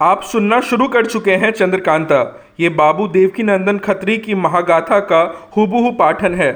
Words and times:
आप 0.00 0.22
सुनना 0.22 0.60
शुरू 0.60 0.86
कर 0.88 1.06
चुके 1.06 1.32
हैं 1.32 1.50
चंद्रकांता। 1.50 2.46
ये 2.60 2.68
बाबू 2.68 3.06
देवकी 3.08 3.42
नंदन 3.42 3.76
खत्री 3.78 4.16
की 4.18 4.34
महागाथा 4.34 4.98
का 5.00 5.20
हुबहू 5.56 5.90
पाठन 5.90 6.34
है। 6.34 6.50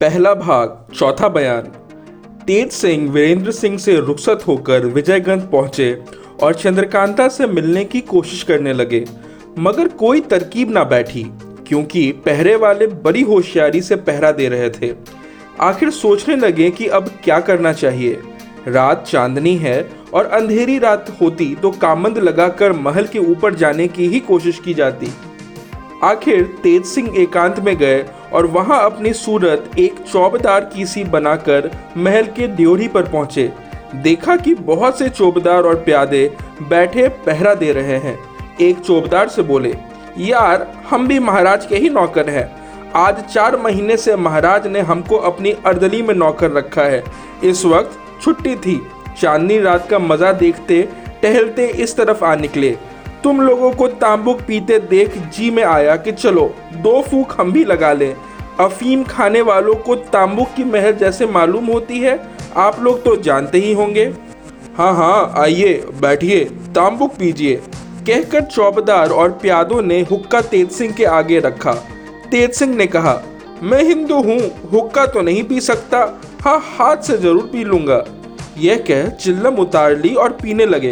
पहला 0.00 0.34
भाग, 0.34 0.86
चौथा 0.94 1.28
बयान। 1.28 1.62
तेज 2.46 2.70
सिंह 2.72 3.10
वीरेंद्र 3.12 3.50
सिंह 3.50 3.78
से 3.78 3.96
रुखसत 3.96 4.44
होकर 4.48 4.86
विजयगंज 4.86 5.42
पहुँचे 5.42 5.92
और 6.42 6.54
चंद्रकांता 6.54 7.28
से 7.28 7.46
मिलने 7.46 7.84
की 7.84 8.00
कोशिश 8.00 8.42
करने 8.42 8.72
लगे। 8.72 9.04
मगर 9.58 9.88
कोई 9.88 10.20
तरकीब 10.20 10.70
ना 10.70 10.84
बैठी, 10.84 11.24
क्योंकि 11.68 12.10
पहरे 12.26 12.56
वाले 12.56 12.86
बड़ी 12.86 13.22
होशियारी 13.22 13.80
से 13.80 13.96
पहरा 13.96 14.32
दे 14.32 14.48
रहे 14.48 14.70
थे। 14.70 14.94
आखिर 15.60 15.90
सोचने 15.90 16.36
लगे 16.36 16.70
कि 16.70 16.86
अब 16.86 17.10
क्या 17.24 17.40
करना 17.40 17.72
चाहिए। 17.72 18.22
रात 18.68 19.04
चांदनी 19.06 19.54
है 19.56 19.90
और 20.14 20.26
अंधेरी 20.26 20.78
रात 20.78 21.06
होती 21.20 21.54
तो 21.54 21.70
कामंद 21.72 22.18
लगाकर 22.18 22.72
महल 22.72 23.06
के 23.06 23.18
ऊपर 23.20 23.54
जाने 23.54 23.88
की 23.88 24.08
ही 24.08 24.20
कोशिश 24.20 24.58
की 24.58 24.74
जाती। 24.74 25.12
आखिर 26.04 26.42
तेज 26.62 26.84
सिंह 26.84 27.20
एकांत 27.20 27.60
में 27.60 27.76
गए 27.76 28.04
और 28.32 28.46
वहाँ 28.46 28.82
अपनी 28.84 29.12
सूरत 29.12 29.70
एक 29.78 29.98
चौबदार 30.02 30.64
की 30.64 30.86
सी 30.86 31.04
बनाकर 31.04 31.70
महल 31.96 32.26
के 32.36 32.46
ड्योढ़ी 32.46 32.88
पर 32.88 33.08
पहुँचे। 33.08 33.52
देखा 33.94 34.36
कि 34.36 34.54
बहुत 34.54 34.98
से 34.98 35.08
चौबदार 35.08 35.62
और 35.62 35.74
प्यादे 35.74 36.30
बैठे 36.62 37.08
पहरा 37.26 37.54
दे 37.54 37.72
रहे 37.72 37.98
हैं। 37.98 38.18
एक 38.60 38.78
चौबदार 38.78 39.28
से 39.28 39.42
बोले, 39.42 39.74
यार, 40.18 40.66
हम 40.90 41.06
भी 41.08 41.18
महाराज 41.18 41.66
के 41.66 41.76
ही 41.76 41.88
नौकर 41.90 42.30
हैं। 42.30 42.50
आज 42.94 43.22
चार 43.24 43.56
महीने 43.56 43.96
से 43.96 44.16
महाराज 44.16 44.66
ने 44.66 44.80
हमको 44.80 45.16
अपनी 45.16 45.50
अर्दली 45.66 46.02
में 46.02 46.14
नौकर 46.14 46.50
रखा 46.50 46.82
है। 46.82 47.02
इस 47.44 47.64
वक्त 47.64 47.98
छुट्टी 48.22 48.54
थी। 48.56 48.80
चांदनी 49.20 49.58
रात 49.58 49.88
का 49.90 49.98
मज़ा 49.98 50.32
देखते, 50.32 50.82
टहलते 51.22 51.66
इस 51.66 51.96
तरफ़ 51.96 52.24
आ 52.24 52.34
निकले। 52.34 52.70
तुम 53.24 53.40
लोगों 53.40 53.70
को 53.70 53.88
तांबुक 53.88 54.40
पीते 54.40 54.78
देख 54.80 55.16
जी 55.28 55.50
में 55.50 55.62
आया 55.62 55.96
कि 55.96 56.12
चलो, 56.12 56.54
दो 56.74 57.00
फूक 57.02 57.32
हम 57.32 57.52
भी 57.52 57.64
लगा 57.64 57.92
लें। 57.92 58.14
अफीम 58.60 59.02
खाने 59.04 59.40
वालों 59.42 59.74
को 59.76 59.94
तांबुक 59.94 60.48
की 60.56 60.64
महल 60.64 60.92
जैसे 60.92 61.26
मालूम 61.26 61.66
होती 61.66 61.98
है? 61.98 62.18
आप 62.56 62.80
लोग 62.80 63.02
तो 63.04 63.16
जानते 63.16 63.58
ही 63.58 63.72
होंगे। 63.72 64.04
हाँ 64.76 64.94
हाँ 64.94 65.32
आइए, 65.36 65.74
बैठिए, 66.00 66.44
तांबुक 66.74 67.14
पीजिए। 67.14 67.60
कहकर 68.06 68.40
चौबदार 68.40 69.10
और 69.10 69.30
प्यादों 69.32 69.80
ने 69.82 70.00
हुक्का 70.00 70.40
तेज 70.40 70.70
सिंह 70.70 70.92
के 70.92 71.04
आगे 71.04 71.38
रखा। 71.38 71.72
तेज 72.30 72.52
सिंह 72.52 72.74
ने 72.76 72.86
कहा, 72.86 73.20
मैं 73.62 73.82
हिंदू 73.82 74.14
हूँ, 74.14 74.40
हुक्का 74.72 75.06
तो 75.06 75.20
नहीं 75.20 75.42
पी 75.44 75.60
सकता। 75.60 76.04
हाँ 76.42 76.58
हाथ 76.68 77.02
से 77.02 77.16
ज़रूर 77.16 77.42
पी 77.42 77.62
लूँगा। 77.64 78.02
यह 78.58 78.76
कह 78.88 79.08
चिल्लम 79.08 79.56
उतार 79.56 79.96
ली 79.96 80.14
और 80.14 80.32
पीने 80.32 80.64
लगे। 80.66 80.90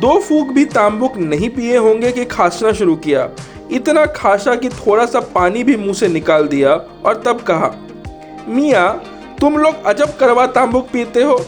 दो 0.00 0.18
फूक 0.18 0.48
भी 0.48 0.64
तांबुक 0.64 1.16
नहीं 1.16 1.50
पिए 1.50 1.76
होंगे 1.76 2.10
कि 2.12 2.24
खांसना 2.24 2.72
शुरू 2.72 2.96
किया। 2.96 3.28
इतना 3.72 4.04
खासा 4.06 4.54
कि 4.54 4.68
थोड़ा 4.68 5.04
सा 5.06 5.20
पानी 5.34 5.62
भी 5.64 5.76
मुँह 5.76 5.92
से 5.92 6.08
निकाल 6.08 6.48
दिया 6.48 6.72
और 6.72 7.22
तब 7.26 7.40
कहा, 7.40 7.70
मियाँ, 8.48 9.02
तुम 9.40 9.58
लोग 9.58 9.84
अजब 9.84 10.16
करवा 10.16 10.46
तांबुक 10.48 10.88
पीते 10.92 11.22
हो। 11.22 11.38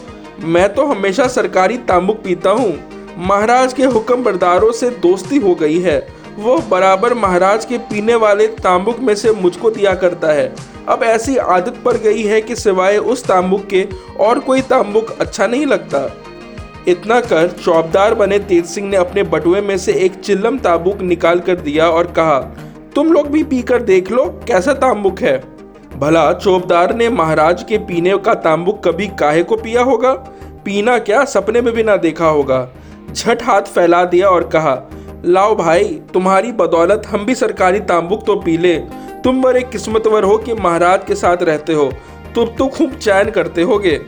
मैं 0.45 0.73
तो 0.73 0.85
हमेशा 0.85 1.27
सरकारी 1.27 1.77
तांबुक 1.83 2.21
पीता 2.23 2.49
हूँ। 2.51 2.73
महाराज 3.19 3.73
के 3.73 3.85
हुक्म 3.85 4.23
बरदारों 4.23 4.71
से 4.71 4.89
दोस्ती 5.01 5.37
हो 5.37 5.55
गई 5.55 5.79
है। 5.79 5.99
वो 6.37 6.57
बराबर 6.69 7.13
महाराज 7.15 7.65
के 7.65 7.77
पीने 7.83 8.15
वाले 8.15 8.47
तांबुक 8.47 8.99
में 8.99 9.15
से 9.15 9.31
मुझको 9.33 9.71
दिया 9.71 9.95
करता 9.95 10.33
है। 10.33 10.76
अब 10.89 11.03
ऐसी 11.03 11.35
आदत 11.37 11.81
पड़ 11.85 11.95
गई 11.97 12.23
है 12.23 12.41
कि 12.41 12.55
सिवाय 12.55 12.97
उस 12.97 13.23
तांबुक 13.25 13.65
के 13.65 13.87
और 14.19 14.39
कोई 14.39 14.61
तांबुक 14.61 15.09
अच्छा 15.21 15.47
नहीं 15.47 15.65
लगता। 15.65 16.09
इतना 16.87 17.19
कर, 17.19 17.47
चौबदार 17.63 18.13
बने 18.15 18.39
तेज 18.39 18.65
सिंह 18.65 18.87
ने 18.89 18.97
अपने 18.97 19.23
बटुए 19.23 19.61
में 19.61 19.77
से 19.77 19.93
एक 19.95 20.15
चिल्लम 20.15 20.57
ताबुक 20.57 21.01
निकाल 21.01 21.39
कर 21.39 21.55
दिया 21.55 21.89
और 21.89 22.11
कहा, 22.11 22.39
तुम 22.95 23.11
लोग 23.13 23.27
भी 23.27 23.43
पीकर 23.43 23.81
देख 23.81 24.11
लो, 24.11 24.25
कैसा 24.47 24.73
तांबुक 24.73 25.19
है। 25.19 25.37
भला 25.97 26.31
चौबदार 26.33 26.95
ने 26.95 27.09
महाराज 27.09 27.63
के 27.63 27.77
पीने 27.77 28.17
का 28.17 28.33
तांबुक 28.33 28.81
कभी 28.87 29.07
काहे 29.19 29.43
को 29.43 29.55
पिया 29.55 29.81
होगा? 29.81 30.13
पीना 30.65 30.97
क्या 30.99 31.23
सपने 31.25 31.61
में 31.61 31.73
भी 31.73 31.83
ना 31.83 31.95
देखा 31.97 32.27
होगा। 32.27 32.67
झट 33.13 33.43
हाथ 33.43 33.61
फैला 33.61 34.03
दिया 34.05 34.29
और 34.29 34.47
कहा, 34.47 34.81
लाओ 35.25 35.55
भाई, 35.55 35.83
तुम्हारी 36.13 36.51
बदौलत 36.51 37.07
हम 37.07 37.25
भी 37.25 37.35
सरकारी 37.35 37.79
तांबुक 37.79 38.25
तो 38.25 38.35
पी 38.35 38.57
ले। 38.57 38.75
तुम 39.27 39.41
बड़े 39.41 39.61
किस्मतवर 39.61 40.23
हो 40.23 40.37
कि 40.37 40.53
महाराज 40.53 40.99
के 41.07 41.15
साथ 41.15 41.41
रहते 41.43 41.73
हो। 41.73 41.85
तुम 42.35 42.49
तो 42.49 42.67
खूब 42.67 42.93
चैन 42.95 43.29
करते 43.29 43.61
होगे। 43.61 43.99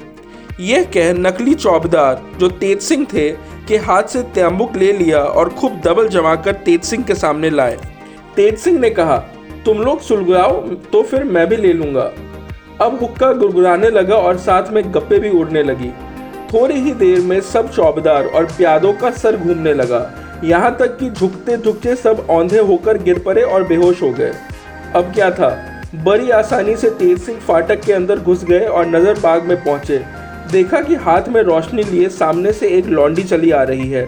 यह 0.59 0.83
कह 0.93 1.11
नकली 1.13 1.53
चौबदार, 1.53 2.21
जो 2.39 2.47
तेज 2.49 2.79
सिंह 2.81 3.05
थे, 3.05 3.29
के 3.67 3.77
हाथ 3.77 4.03
से 4.03 4.21
तांबुक 4.35 4.75
ले 4.75 4.91
लिया 4.93 5.19
और 5.19 5.49
खूब 5.49 5.79
दबल 5.85 6.07
जमाकर 6.07 6.51
तेज 6.65 6.83
सिंह 6.83 7.03
के 7.03 7.15
सामने 7.15 7.49
लाए। 7.49 7.77
तेज 8.35 8.57
सिंह 8.57 8.79
ने 8.79 8.89
कहा, 8.89 9.17
तुम 9.65 9.81
लोग 9.81 10.01
सुलगाओ 10.01 10.61
तो 10.91 11.01
फिर 11.03 11.23
मैं 11.23 11.47
भी 11.47 11.57
ले 11.57 11.73
लूँगा। 11.73 12.09
अब 12.81 12.97
हुक्का 13.01 13.31
गुरगुराने 13.33 13.89
लगा 13.89 14.15
और 14.17 14.37
साथ 14.39 14.71
में 14.71 14.83
गप्पे 14.93 15.19
भी 15.19 15.29
उड़ने 15.39 15.63
लगी। 15.63 15.89
थोड़ी 16.53 16.75
ही 16.75 16.93
देर 16.93 17.19
में 17.21 17.39
सब 17.43 17.71
चौबदार 17.71 18.27
और 18.27 18.45
प्यादों 18.47 18.93
का 18.93 19.11
सर 19.13 19.37
घूमने 19.37 19.73
लगा। 19.73 20.01
यहाँ 20.43 20.75
तक 20.79 20.97
कि 20.97 21.09
झुकते 21.09 21.57
झुकते 21.57 21.95
सब 21.97 22.25
औंधे 22.29 22.59
होकर 22.61 22.97
गिर 22.97 23.19
पड़े 23.19 23.41
और 23.41 23.63
बेहोश 23.63 24.01
हो 24.01 24.11
गए। 24.11 24.31
अब 24.95 25.11
क्या 25.13 25.29
था? 25.31 25.49
बड़ी 25.95 26.29
आसानी 26.29 26.75
से 26.75 26.89
तेज 26.89 27.19
सिंह 27.21 27.39
फाटक 27.39 27.81
के 27.81 27.93
अंदर 27.93 28.19
घुस 28.19 28.43
गए 28.43 28.65
और 28.67 28.87
नज़र 28.87 29.19
बाग 29.19 29.43
में 29.43 29.63
पहुँचे। 29.63 29.97
देखा 30.51 30.81
कि 30.81 30.95
हाथ 30.97 31.27
में 31.27 31.41
रोशनी 31.41 31.83
लिए 31.83 32.09
सामने 32.09 32.53
से 32.53 32.67
एक 32.67 32.85
लौंडी 32.85 33.23
चली 33.23 33.51
आ 33.51 33.61
रही 33.63 33.89
है। 33.89 34.05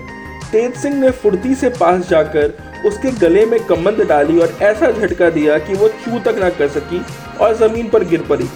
तेज 0.51 0.75
सिंह 0.75 0.95
ने 0.95 1.11
फुर्ती 1.11 1.53
से 1.55 1.69
पास 1.69 2.07
जाकर 2.09 2.53
उसके 2.85 3.11
गले 3.19 3.45
में 3.45 3.59
कमंद 3.65 4.01
डाली 4.09 4.39
और 4.39 4.57
ऐसा 4.61 4.91
झटका 4.91 5.29
दिया 5.29 5.57
कि 5.57 5.73
वो 5.73 5.87
चू 5.87 6.19
तक 6.19 6.39
ना 6.39 6.49
कर 6.49 6.67
सकी 6.69 7.01
और 7.41 7.55
ज़मीन 7.57 7.89
पर 7.89 8.03
गिर 8.03 8.21
पड़ी। 8.21 8.47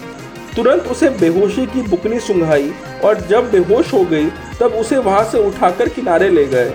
तुरंत 0.56 0.88
उसे 0.88 1.10
बेहोशी 1.20 1.66
की 1.66 1.82
बुकनी 1.82 2.20
सुंघाई 2.20 2.72
और 3.04 3.22
जब 3.22 3.52
बेहोश 3.52 3.94
हो 3.94 4.04
गई, 4.04 4.30
तब 4.60 4.74
उसे 4.74 4.98
वहाँ 4.98 5.24
से 5.24 5.46
उठाकर 5.48 5.90
किनारे 5.90 6.30
ले 6.30 6.46
गए। 6.46 6.74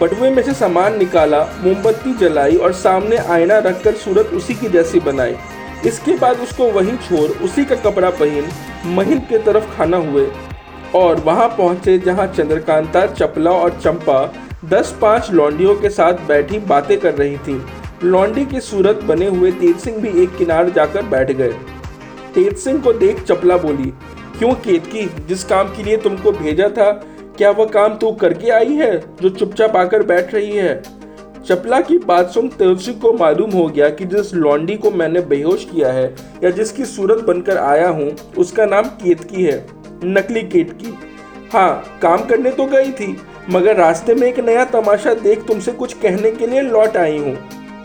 बटुए 0.00 0.28
में 0.30 0.42
से 0.42 0.52
सामान 0.54 0.96
निकाला, 0.98 1.40
मोमबत्ती 1.62 2.12
जलाई 2.14 2.56
और 2.56 2.72
सामने 2.72 3.16
आईना 3.16 3.58
रखकर 3.58 3.94
सूरत 3.94 4.26
उसी 4.26 4.54
की 4.54 4.68
जैसी 4.68 5.00
बनाई। 5.00 5.34
इसके 5.86 6.16
बाद 6.16 6.40
उसको 6.40 6.70
वहीं 6.70 6.96
छोड़, 6.98 7.30
उसी 7.44 7.64
का 7.64 7.76
कपड़ा 7.80 8.10
पहन 8.10 8.48
महिल 8.94 9.18
के 9.20 9.38
तरफ़ 9.38 9.76
खाना 9.76 9.96
हुए। 9.96 10.26
और 10.94 11.20
वहाँ 11.20 11.48
पहुँचे 11.48 11.98
जहाँ 11.98 12.26
चंद्रकांता, 12.26 13.06
चपला 13.06 13.50
और 13.50 13.78
चंपा 13.80 14.24
दस 14.64 14.96
पाँच 15.00 15.30
लॉन्डियों 15.30 15.74
के 15.74 15.90
साथ 15.90 16.26
बैठी 16.28 16.58
बातें 16.58 16.98
कर 17.00 17.14
रही 17.14 17.36
थी। 17.38 17.60
लॉन्डी 18.04 18.44
की 18.46 18.60
सूरत 18.60 19.02
बने 19.04 19.26
हुए 19.26 19.52
तेज 19.52 19.76
सिंह 19.76 19.96
भी 19.98 20.22
एक 20.22 20.36
किनार 20.36 20.70
जाकर 20.70 21.02
बैठ 21.04 21.32
गए। 21.32 21.52
तेज 22.34 22.56
सिंह 22.56 22.80
को 22.80 22.92
देख 22.94 23.22
चपला 23.22 23.56
बोली, 23.58 23.92
क्यों 24.38 24.52
केतकी, 24.56 25.08
जिस 25.28 25.44
काम 25.44 25.68
के 25.68 25.82
लिए 25.82 25.96
तुमको 25.98 26.32
भेजा 26.32 26.68
था 26.68 26.90
क्या 27.40 27.50
वह 27.50 27.64
काम 27.64 27.94
तू 27.96 28.10
करके 28.12 28.50
आई 28.50 28.74
है, 28.74 28.96
जो 29.22 29.28
चुपचाप 29.28 29.76
आकर 29.76 30.02
बैठ 30.02 30.32
रही 30.34 30.56
है? 30.56 30.82
चपला 31.46 31.80
की 31.80 31.96
बात 31.98 32.30
सुन 32.30 32.48
तुलसी 32.48 32.92
को 32.94 33.12
मालूम 33.12 33.50
हो 33.50 33.66
गया 33.66 33.88
कि 33.90 34.04
जिस 34.04 34.32
लॉन्डी 34.34 34.74
को 34.76 34.90
मैंने 34.90 35.20
बेहोश 35.20 35.64
किया 35.64 35.92
है, 35.92 36.04
या 36.44 36.50
जिसकी 36.50 36.84
सूरत 36.84 37.24
बनकर 37.24 37.58
आया 37.58 37.88
हूँ, 37.88 38.10
उसका 38.38 38.64
नाम 38.64 38.88
केतकी 38.96 39.44
है, 39.44 39.56
नकली 40.04 40.42
केतकी 40.42 40.92
हाँ 41.52 41.98
काम 42.02 42.24
करने 42.24 42.50
तो 42.50 42.66
गई 42.66 42.92
थी, 42.92 43.16
मगर 43.50 43.76
रास्ते 43.76 44.14
में 44.14 44.26
एक 44.28 44.40
नया 44.40 44.64
तमाशा 44.64 45.14
देख 45.14 45.46
तुमसे 45.46 45.72
कुछ 45.72 45.94
कहने 45.94 46.30
के 46.30 46.46
लिए 46.46 46.60
लौट 46.60 46.96
आई 46.96 47.16
हूँ। 47.18 47.34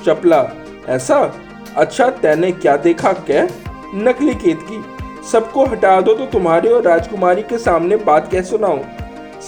चपला, 0.06 0.44
ऐसा? 0.90 1.22
अच्छा 1.78 2.10
तैने 2.12 2.52
क्या 2.52 2.76
देखा 2.78 3.14
क्या? 3.14 3.48
नकली 3.96 4.34
केतकी 4.36 4.84
सबको 5.32 5.66
हटा 5.66 6.00
दो 6.02 6.14
तो 6.14 6.26
तुम्हारे 6.26 6.70
और 6.70 6.84
राजकुमारी 6.84 7.42
के 7.42 7.58
सामने 7.58 7.96
बात 8.04 8.30
कैसे 8.32 8.50
सुनाऊं? 8.50 8.84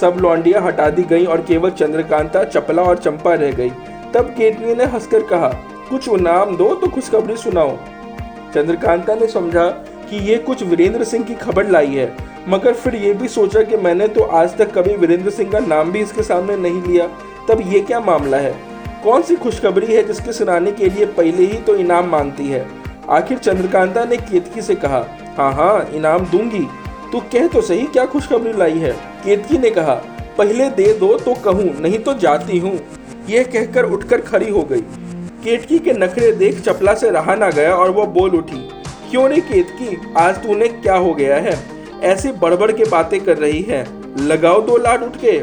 सब 0.00 0.16
लौंडियाँ 0.20 0.62
हटा 0.62 0.88
दी 0.90 1.02
गईं 1.02 1.26
और 1.26 1.40
केवल 1.42 1.70
चंद्रकांता, 1.70 2.44
चपला 2.44 2.82
और 2.82 2.98
चंपा 2.98 3.34
रह 3.34 3.52
गई। 3.52 3.70
तब 4.14 4.34
केतनी 4.36 4.74
ने 4.74 4.84
हंसकर 4.84 5.22
कहा, 5.24 5.48
कुछ 5.90 6.08
नाम 6.10 6.56
दो 6.56 6.74
तो 6.74 6.86
खुशखबरी 6.86 7.36
सुनाओ। 7.36 7.76
चंद्रकांता 8.54 9.14
ने 9.14 9.26
समझा 9.26 9.66
कि 10.10 10.18
ये 10.28 10.36
कुछ 10.38 10.62
वीरेंद्र 10.62 11.04
सिंह 11.04 11.24
की 11.24 11.34
खबर 11.36 11.68
लाई 11.68 11.94
है, 11.94 12.12
मगर 12.48 12.74
फिर 12.74 12.94
ये 12.96 13.12
भी 13.14 13.28
सोचा 13.28 13.62
कि 13.62 13.76
मैंने 13.76 14.08
तो 14.08 14.22
आज 14.22 14.56
तक 14.58 14.72
कभी 14.74 14.96
वीरेंद्र 14.96 15.30
सिंह 15.30 15.50
का 15.50 15.58
नाम 15.58 15.92
भी 15.92 16.00
इसके 16.00 16.22
सामने 16.22 16.56
नहीं 16.58 16.82
लिया। 16.82 17.06
तब 17.48 17.60
ये 17.66 17.80
क्या 17.80 18.00
मामला 18.00 18.36
है? 18.36 18.54
कौन 19.04 19.22
सी 19.22 19.36
खुशखबरी 19.36 19.94
है 19.94 20.02
जिसके 20.02 20.32
सुनाने 20.32 20.72
के 20.72 20.88
लिए 20.88 21.06
पहले 21.08 21.44
ही 21.44 21.58
तो 21.58 21.74
इनाम 21.76 22.08
मांगती 22.08 22.48
है? 22.48 22.66
आखिर 23.10 23.38
चंद्रकांता 23.38 24.04
ने 24.04 24.16
केतकी 24.16 24.62
से 24.62 24.74
कहा 24.76 25.04
हाँ 25.38 25.52
हाँ 25.54 25.88
इनाम 25.94 26.26
दूँगी। 26.26 26.66
तू 27.12 27.20
कह 27.32 27.46
तो 27.46 27.60
सही, 27.60 27.84
क्या 27.84 28.04
खुशखबरी 28.06 28.52
लाई 28.52 28.78
है? 28.78 28.94
केतकी 29.24 29.58
ने 29.58 29.70
कहा, 29.70 29.94
पहले 30.38 30.68
दे 30.70 30.92
दो 30.94 31.16
तो 31.18 31.34
कहूँ, 31.34 31.72
नहीं 31.80 31.98
तो 31.98 32.14
जाती 32.16 32.58
हूँ। 32.58 32.78
यह 33.28 33.44
कहकर 33.44 33.84
उठकर 33.84 34.20
खड़ी 34.20 34.50
हो 34.50 34.62
गई। 34.62 34.80
केतकी 35.44 35.78
के 35.78 35.92
नखरे 35.92 36.30
देख 36.34 36.60
चपला 36.60 36.94
से 36.94 37.10
रहा 37.10 37.34
ना 37.34 37.50
गया 37.50 37.74
और 37.74 37.90
वो 37.90 38.04
बोल 38.08 38.36
उठी, 38.36 38.68
क्यों 39.10 39.28
रे 39.28 39.40
केतकी, 39.42 39.96
आज 40.18 40.42
तूने 40.42 40.68
क्या 40.68 40.96
हो 40.96 41.12
गया 41.14 41.36
है? 41.36 41.58
ऐसी 42.04 42.32
बड़बड़ 42.34 42.70
के 42.72 42.84
बातें 42.84 43.20
कर 43.20 43.36
रही 43.38 43.62
है। 43.62 43.86
लगाओ 44.20 44.60
दो 44.62 44.76
लाड 44.76 45.02
उठ 45.02 45.16
के। 45.16 45.38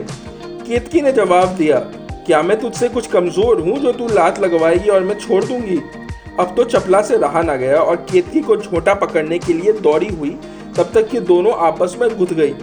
केतकी 0.65 1.01
ने 1.01 1.11
जवाब 1.11 1.55
दिया, 1.55 1.79
क्या 2.25 2.41
मैं 2.41 2.59
तुझसे 2.59 2.87
कुछ 2.89 3.07
कमज़ोर 3.07 3.59
हूँ 3.61 3.77
जो 3.79 3.91
तू 3.91 4.07
लात 4.07 4.39
लगवाएगी 4.39 4.89
और 4.89 5.03
मैं 5.03 5.17
छोड़ 5.19 5.43
दूँगी? 5.43 5.81
अब 6.39 6.53
तो 6.55 6.63
चपला 6.65 7.01
से 7.01 7.17
रहा 7.17 7.41
ना 7.41 7.55
गया 7.55 7.79
और 7.79 7.95
केतकी 8.11 8.41
को 8.41 8.57
झोटा 8.57 8.93
पकड़ने 8.93 9.39
के 9.39 9.53
लिए 9.53 9.73
दौड़ी 9.73 10.07
हुई, 10.09 10.29
तब 10.77 10.91
तक 10.93 11.07
कि 11.09 11.19
दोनों 11.21 11.53
आपस 11.67 11.95
में 12.01 12.17
गुथ 12.17 12.33
गई। 12.33 12.53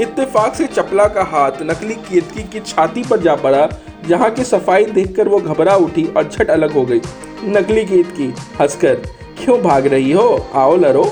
इत्तेफाक 0.00 0.54
से 0.54 0.66
चपला 0.66 1.06
का 1.06 1.22
हाथ, 1.22 1.62
नकली 1.62 1.94
केतकी 1.94 2.42
की 2.42 2.60
छाती 2.60 3.02
पर 3.02 3.20
जा 3.20 3.34
पड़ा, 3.36 3.68
जहाँ 4.08 4.30
की 4.30 4.44
सफ़ाई 4.44 4.84
देखकर 4.84 5.28
वो 5.28 5.40
घबरा 5.40 5.74
उठी 5.76 6.04
और 6.06 6.28
झट 6.28 6.50
अलग 6.50 6.72
हो 6.72 6.84
गई। 6.84 7.00
नकली 7.46 7.84
केतकी 7.84 8.32
हंसकर, 8.60 8.94
क्यों 9.38 9.60
भाग 9.62 9.86
रही 9.86 10.12
हो? 10.12 10.46
आओ 10.54 10.76
लरो। 10.76 11.04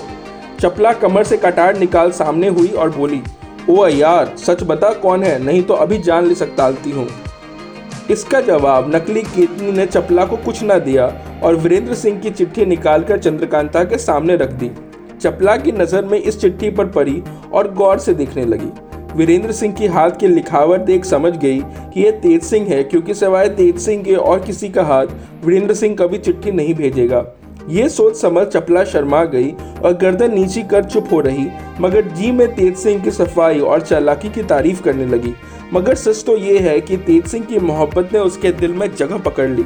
चपला 0.61 0.93
कमर 0.93 1.25
से 1.25 1.37
कटार 1.37 1.79
निकाल 1.79 2.11
सामने 2.11 2.49
हुई 2.49 2.69
और 2.69 2.91
बोली, 2.91 3.23
ओ 3.71 3.87
यार 3.87 4.35
सच 4.39 4.63
बता 4.63 4.93
कौन 4.93 5.25
है? 5.25 5.39
नहीं 5.45 5.63
तो 5.63 5.75
अभी 5.75 5.99
जान 5.99 6.27
ले 6.27 6.35
सकतालती 6.35 6.91
हूँ। 6.91 7.09
इसका 8.11 8.41
जवाब, 8.41 8.95
नकली 8.95 9.23
केतनी 9.23 9.73
ने 9.73 9.87
चपला 9.87 10.25
को 10.25 10.37
कुछ 10.37 10.61
न 10.63 10.79
दिया 10.81 11.13
और 11.45 11.57
वीरेंद्र 11.57 11.95
सिंह 11.95 12.21
की 12.21 12.31
चिट्ठी 12.31 12.67
निकालकर 12.67 13.19
चंद्रकांता 13.19 13.83
के 13.85 13.99
सामने 13.99 14.37
रख 14.37 14.53
दी। 14.53 14.71
चपला 15.21 15.57
की 15.57 15.73
नज़र 15.73 16.05
में 16.05 16.19
इस 16.19 16.41
चिट्ठी 16.41 16.71
पर 16.71 16.87
पड़ी 16.89 17.23
और 17.53 17.73
गौर 17.75 17.99
से 17.99 18.15
देखने 18.15 18.45
लगी। 18.45 18.71
वीरेंद्र 19.17 19.53
सिंह 19.53 19.73
की 19.75 19.87
हाथ 19.87 20.11
की 20.11 20.29
लिखावट 20.29 20.81
देख 20.81 21.05
समझ 21.05 21.37
गई 21.37 21.61
कि 21.61 22.01
यह 22.01 22.11
तेज 22.21 22.43
सिंह 22.43 22.67
है, 22.69 22.83
क्योंकि 22.85 23.15
सिवाय 23.15 23.49
तेज 23.49 23.79
सिंह 23.79 24.03
के 24.05 24.15
और 24.15 24.41
किसी 24.41 24.69
का 24.69 24.85
हाथ 24.85 25.07
वीरेंद्र 25.45 25.75
सिंह 25.75 25.97
कभी 25.97 26.19
चिट्ठी 26.19 26.51
नहीं 26.53 26.75
भेजेगा। 26.75 27.25
ये 27.69 27.89
सोच 27.89 28.17
समझ 28.17 28.47
चपला 28.47 28.85
शर्मा 28.85 29.25
गई 29.27 29.51
और 29.85 29.97
गर्दन 29.97 30.35
नीची 30.35 30.63
कर 30.63 30.85
चुप 30.85 31.13
हो 31.13 31.21
रही, 31.21 31.47
मगर 31.81 32.09
जी 32.09 32.31
में 32.33 32.47
तेज 32.55 32.77
सिंह 32.77 33.03
की 33.05 33.11
सफ़ाई 33.11 33.61
और 33.61 33.81
चालाकी 33.81 34.29
की 34.29 34.43
तारीफ़ 34.45 34.83
करने 34.83 35.07
लगी। 35.07 35.35
मगर 35.73 35.95
सच 35.97 36.25
तो 36.27 36.37
ये 36.37 36.59
है 36.59 36.81
कि 36.81 36.97
तेज 36.99 37.27
सिंह 37.27 37.45
की 37.45 37.59
मोहब्बत 37.61 38.13
ने 38.13 38.19
उसके 38.21 38.53
दिल 38.53 38.73
में 38.73 38.89
जगह 38.91 39.19
पकड़ 39.21 39.49
ली। 39.49 39.65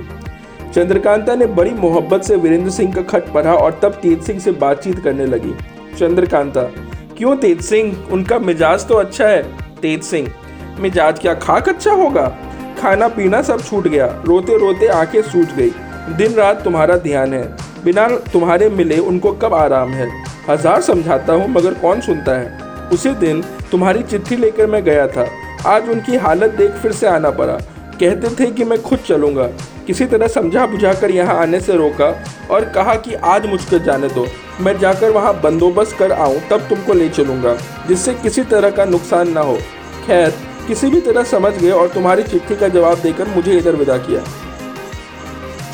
चंद्रकांता 0.74 1.34
ने 1.34 1.46
बड़ी 1.46 1.70
मोहब्बत 1.70 2.22
से 2.22 2.36
वीरेंद्र 2.36 2.70
सिंह 2.70 2.92
का 2.94 3.02
खत 3.02 3.26
पढ़ा 3.34 3.54
और 3.54 3.78
तब 3.82 3.98
तेज 4.02 4.22
सिंह 4.22 4.38
से 4.40 4.52
बातचीत 4.52 4.98
करने 4.98 5.24
लगी। 5.26 5.52
चंद्रकांता, 5.98 6.62
क्यों 7.18 7.36
तेज 7.36 7.60
सिंह? 7.60 7.96
उनका 8.12 8.38
मिजाज 8.38 8.86
तो 8.88 8.94
अच्छा 8.94 9.26
है। 9.26 9.42
तेज 9.80 10.02
सिंह, 10.02 10.30
मिजाज 10.80 11.18
क्या 11.18 11.34
खाक 11.34 11.68
अच्छा 11.68 11.92
होगा? 11.92 12.26
खाना 12.80 13.08
पीना 13.08 13.42
सब 13.42 13.60
छूट 13.60 13.88
गया। 13.88 14.06
रोते 14.26 14.56
रोते 14.58 14.86
आँखें 14.90 15.20
सूट 15.22 15.52
गई। 15.56 15.70
दिन 16.16 16.34
रात 16.34 16.62
तुम्हारा 16.64 16.96
ध्यान 16.98 17.34
है। 17.34 17.44
बिना 17.84 18.08
तुम्हारे 18.32 18.68
मिले 18.70 18.98
उनको 18.98 19.32
कब 19.34 19.54
आराम 19.54 19.90
है? 19.90 20.08
हज़ार 20.48 20.80
समझाता 20.80 21.32
हूँ, 21.32 21.48
मगर 21.48 21.74
कौन 21.74 22.00
सुनता 22.00 22.38
है? 22.38 22.88
उसी 22.88 23.10
दिन 23.16 23.42
तुम्हारी 23.70 24.02
चिट्ठी 24.02 24.36
लेकर 24.36 24.66
मैं 24.66 24.82
गया 24.84 25.06
था। 25.06 25.26
आज 25.66 25.88
उनकी 25.88 26.16
हालत 26.16 26.54
देख 26.54 26.70
फिर 26.72 26.92
से 26.92 27.06
आना 27.06 27.30
पड़ा। 27.30 27.58
कहते 28.02 28.28
थे 28.36 28.50
कि 28.50 28.64
मैं 28.64 28.80
खुद 28.82 28.98
चलूँगा। 28.98 29.44
किसी 29.86 30.06
तरह 30.06 30.26
समझा 30.26 30.66
बुझा 30.66 30.92
कर 30.94 31.10
यहाँ 31.10 31.34
आने 31.34 31.60
से 31.60 31.76
रोका 31.76 32.06
और 32.50 32.64
कहा 32.64 32.94
कि 32.94 33.14
आज 33.14 33.46
मुझको 33.46 33.78
जाने 33.78 34.08
दो। 34.08 34.26
मैं 34.60 34.78
जाकर 34.78 35.10
वहाँ 35.10 35.34
बंदोबस्त 35.40 35.96
कर 35.98 36.12
आऊँ, 36.12 36.40
तब 36.50 36.66
तुमको 36.68 36.94
ले 36.94 37.08
चलूँगा, 37.08 37.54
जिससे 37.88 38.14
किसी 38.14 38.42
तरह 38.44 38.70
का 38.70 38.84
नुकसान 38.84 39.30
ना 39.32 39.40
हो। 39.40 39.56
खैर, 40.06 40.30
किसी 40.68 40.90
भी 40.90 41.00
तरह 41.00 41.22
समझ 41.24 41.52
गए 41.52 41.70
और 41.70 41.88
तुम्हारी 41.88 42.22
चिट्ठी 42.22 42.56
का 42.56 42.68
जवाब 42.68 42.98
देकर 42.98 43.28
मुझे 43.28 43.56
इधर 43.58 43.76
विदा 43.76 43.96
किया। 43.98 44.24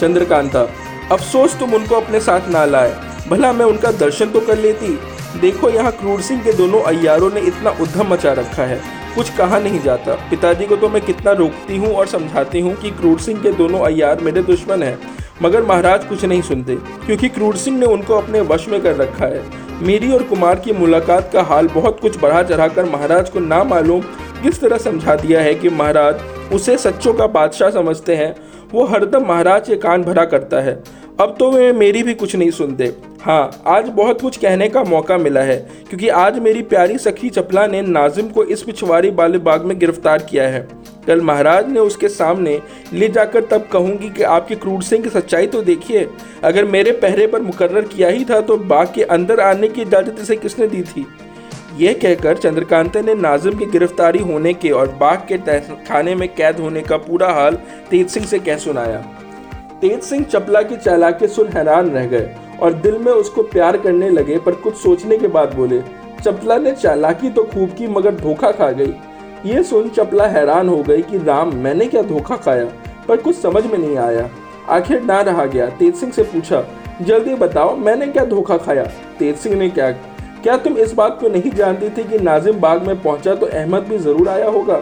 चंद्रकांता, 0.01 0.67
अफसोस 1.13 1.59
तुम 1.59 1.75
उनको 1.75 1.95
अपने 1.95 2.21
साथ 2.21 2.49
ना 2.49 2.65
लाए। 2.65 2.95
भला 3.29 3.53
मैं 3.53 3.67
उनका 3.67 3.93
दर्शन 3.93 4.31
तो 4.31 4.41
कर 4.41 4.59
लेती? 4.59 4.99
देखो 5.41 5.71
यहाँ 5.71 5.93
क्रूर 5.93 6.21
सिंह 6.21 6.43
के 6.43 6.53
दोनों 6.53 6.81
अयारों 6.83 7.31
ने 7.31 7.41
इतना 7.41 7.71
उद्धम 7.81 8.13
मचा 8.13 8.33
रखा 8.33 8.63
है। 8.63 8.81
कुछ 9.15 9.31
कहा 9.37 9.59
नहीं 9.59 9.81
जाता। 9.81 10.15
पिताजी 10.31 10.67
को 10.67 10.77
तो 10.77 10.89
मैं 10.89 11.01
कितना 11.03 11.33
रोकती 11.35 11.77
हूँ 11.77 11.93
और 11.93 12.07
समझाती 12.07 12.61
हूँ 12.61 12.75
कि 12.75 12.91
क्रूर 12.91 13.19
सिंह 13.19 13.41
के 13.43 13.53
दोनों 13.53 13.81
अयार 13.83 14.21
मेरे 14.21 14.43
दुश्मन 14.43 14.83
हैं, 14.83 14.99
मगर 15.43 15.63
महाराज 15.63 16.05
कुछ 16.05 16.25
नहीं 16.25 16.43
सुनते, 16.43 16.77
क्योंकि 17.07 17.29
क्रूर 17.29 17.57
सिंह 17.57 17.79
ने 17.79 17.87
उनको 17.87 18.15
अपने 18.15 18.41
वश 18.43 18.69
में 18.69 18.81
कर 18.81 18.97
रखा 18.97 19.27
है। 19.27 19.43
मेरी 19.83 20.13
और 20.13 20.23
कुमार 20.23 20.59
की 20.59 20.73
मुलाकात 20.75 21.31
का 21.33 21.43
हाल 21.45 21.69
बहुत 21.69 22.01
कुछ 22.01 22.21
बढ़ा 22.21 22.43
चढ़ाकर 22.43 22.85
महाराज 22.87 23.31
को 23.31 23.41
ना 23.41 23.63
मालूम 23.65 24.01
किस 24.43 24.61
तरह 24.61 24.79
समझा 24.79 25.15
दिया 25.17 25.41
है 25.41 25.55
कि 25.55 25.69
महाराज 25.71 26.53
उसे 26.55 26.77
सच्चों 26.79 27.13
का 27.15 27.27
बादशाह 27.29 27.71
समझते 27.71 28.17
हैं। 28.17 28.35
वो 28.73 28.85
हरदम 28.87 29.27
महाराज 29.27 29.69
के 29.69 29.77
कान 29.77 30.03
भरा 30.05 30.25
करता 30.27 30.61
है। 30.61 30.83
अब 31.19 31.35
तो 31.39 31.51
वे 31.51 31.73
मेरी 31.73 32.03
भी 32.03 32.13
कुछ 32.15 32.35
नहीं 32.37 32.51
सुनते। 32.51 32.85
हाँ 33.23 33.63
आज 33.67 33.89
बहुत 33.89 34.21
कुछ 34.21 34.37
कहने 34.37 34.69
का 34.69 34.83
मौका 34.85 35.17
मिला 35.19 35.41
है, 35.41 35.57
क्योंकि 35.89 36.09
आज 36.09 36.39
मेरी 36.39 36.63
प्यारी 36.63 36.99
सखी 36.99 37.31
चपला 37.31 37.67
ने 37.67 37.81
नाजिम 37.83 38.29
को 38.29 38.45
इस 38.45 38.63
पिछवाड़ी 38.63 39.11
वाले 39.11 39.39
बाग 39.41 39.65
में 39.65 39.79
गिरफ़्तार 39.79 40.23
किया 40.23 40.47
है। 40.49 40.61
कल 41.07 41.21
महाराज 41.21 41.69
ने 41.69 41.81
उसके 41.81 42.09
सामने 42.09 42.61
ले 42.93 43.09
जाकर 43.09 43.45
तब 43.45 43.69
कहूँगी 43.73 44.11
कि 44.11 44.23
आपके 44.25 44.55
क्रूर 44.57 44.83
सिंह 44.83 45.03
की 45.03 45.11
सच्चाई 45.11 45.47
तो 45.47 45.63
देखिए। 45.63 46.09
अगर 46.45 46.65
मेरे 46.67 46.93
पहरे 46.95 47.27
पर 47.27 47.43
मुकर्र 47.43 47.83
किया 47.87 48.09
ही 48.09 48.25
था 48.25 48.41
तो 48.41 48.57
बाग 48.57 48.93
के 48.95 49.03
अंदर 49.05 49.41
आने 49.41 49.69
की 49.69 49.83
इजाज़त 49.83 50.21
इसे 50.21 50.37
किसने 50.37 50.69
दी 50.69 50.83
थी? 50.83 51.07
यह 51.79 51.99
कहकर 52.03 52.37
चंद्रकांता 52.39 53.01
ने 53.01 53.15
नाजिम 53.17 53.59
की 53.59 53.67
गिरफ्तारी 53.69 54.19
होने 54.23 54.53
के 54.55 54.71
और 54.71 54.97
बाग 55.01 55.27
के 55.33 55.61
खाने 55.85 56.15
में 56.15 56.29
कैद 56.29 56.61
होने 56.61 56.81
का 56.81 56.97
पूरा 56.99 57.33
हाल 57.33 57.59
तेज 57.91 58.09
सिंह 58.09 58.27
से 58.27 58.39
कह 58.39 58.57
सुनाया। 58.59 59.07
तेज 59.81 60.01
सिंह 60.03 60.25
चपला 60.25 60.63
की 60.63 60.77
चालाकी 60.77 61.27
सुन 61.29 61.49
हैरान 61.49 61.91
रह 61.91 62.07
गए 62.07 62.35
और 62.63 62.73
दिल 62.73 62.99
में 62.99 63.13
उसको 63.13 63.43
प्यार 63.43 63.77
करने 63.77 64.11
लगे, 64.11 64.39
पर 64.39 64.53
कुछ 64.53 64.75
सोचने 64.75 65.19
के 65.19 65.29
बाद 65.29 65.55
बोले, 65.55 65.83
चपला 66.25 66.59
ने 66.59 66.73
चालाकी 66.73 67.31
तो 67.31 67.45
खूब 67.45 67.71
की, 67.71 67.87
मगर 67.87 68.15
धोखा 68.15 68.51
खा 68.51 68.71
गई। 68.71 68.95
ये 69.47 69.63
सुन 69.63 69.89
चपला 69.89 70.27
हैरान 70.27 70.69
हो 70.69 70.83
गई 70.83 71.03
कि, 71.03 71.19
राम, 71.19 71.55
मैंने 71.55 71.87
क्या 71.87 72.03
धोखा 72.03 72.37
खाया? 72.37 72.65
पर 73.09 73.17
कुछ 73.17 73.37
समझ 73.37 73.67
में 73.67 73.79
नहीं 73.79 73.97
आया। 73.97 74.31
आखिर 74.69 75.03
ना 75.03 75.21
रहा 75.21 75.45
गया। 75.45 75.67
तेज 75.67 75.95
सिंह 75.95 76.13
से 76.13 76.23
पूछा, 76.23 76.65
जल्दी 77.03 77.35
बताओ, 77.35 77.77
मैंने 77.77 78.07
क्या 78.07 78.25
धोखा 78.25 78.57
खाया? 78.57 78.85
तेज 79.19 79.37
सिंह 79.37 79.57
ने 79.57 79.69
क्या 79.69 79.91
क्या 80.43 80.57
तुम 80.57 80.77
इस 80.77 80.93
बात 80.93 81.19
को 81.21 81.29
नहीं 81.29 81.51
जानती 81.51 81.89
थी 81.91 82.05
कि 82.05 82.19
नाजिम 82.19 82.61
बाग 82.61 82.87
में 82.87 83.03
पहुँचा 83.03 83.35
तो 83.35 83.47
अहमद 83.47 83.83
भी 83.83 83.99
ज़रूर 83.99 84.29
आया 84.29 84.49
होगा? 84.49 84.77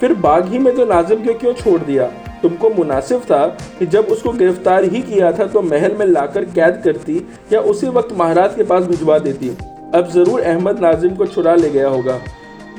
फिर 0.00 0.14
बाग 0.14 0.48
ही 0.48 0.58
में 0.58 0.74
तो 0.76 0.84
नाजिम 0.84 1.24
को 1.24 1.34
क्यों 1.34 1.52
छोड़ 1.52 1.80
दिया? 1.80 2.10
तुमको 2.42 2.70
मुनासिब 2.70 3.20
था 3.22 3.46
कि 3.78 3.86
जब 3.86 4.06
उसको 4.06 4.32
गिरफ़्तार 4.32 4.84
ही 4.84 5.02
किया 5.02 5.32
था 5.32 5.46
तो 5.46 5.62
महल 5.62 5.94
में 5.96 6.06
लाकर 6.06 6.44
कैद 6.44 6.80
करती 6.84 7.16
या 7.52 7.60
उसी 7.62 7.88
वक्त 7.90 8.12
महाराज 8.18 8.54
के 8.54 8.62
पास 8.64 8.84
भिजवा 8.84 9.18
देती। 9.18 9.48
अब 9.94 10.08
ज़रूर 10.10 10.40
अहमद 10.40 10.80
नाजिम 10.80 11.14
को 11.16 11.26
छुड़ा 11.26 11.54
ले 11.54 11.70
गया 11.70 11.88
होगा। 11.88 12.18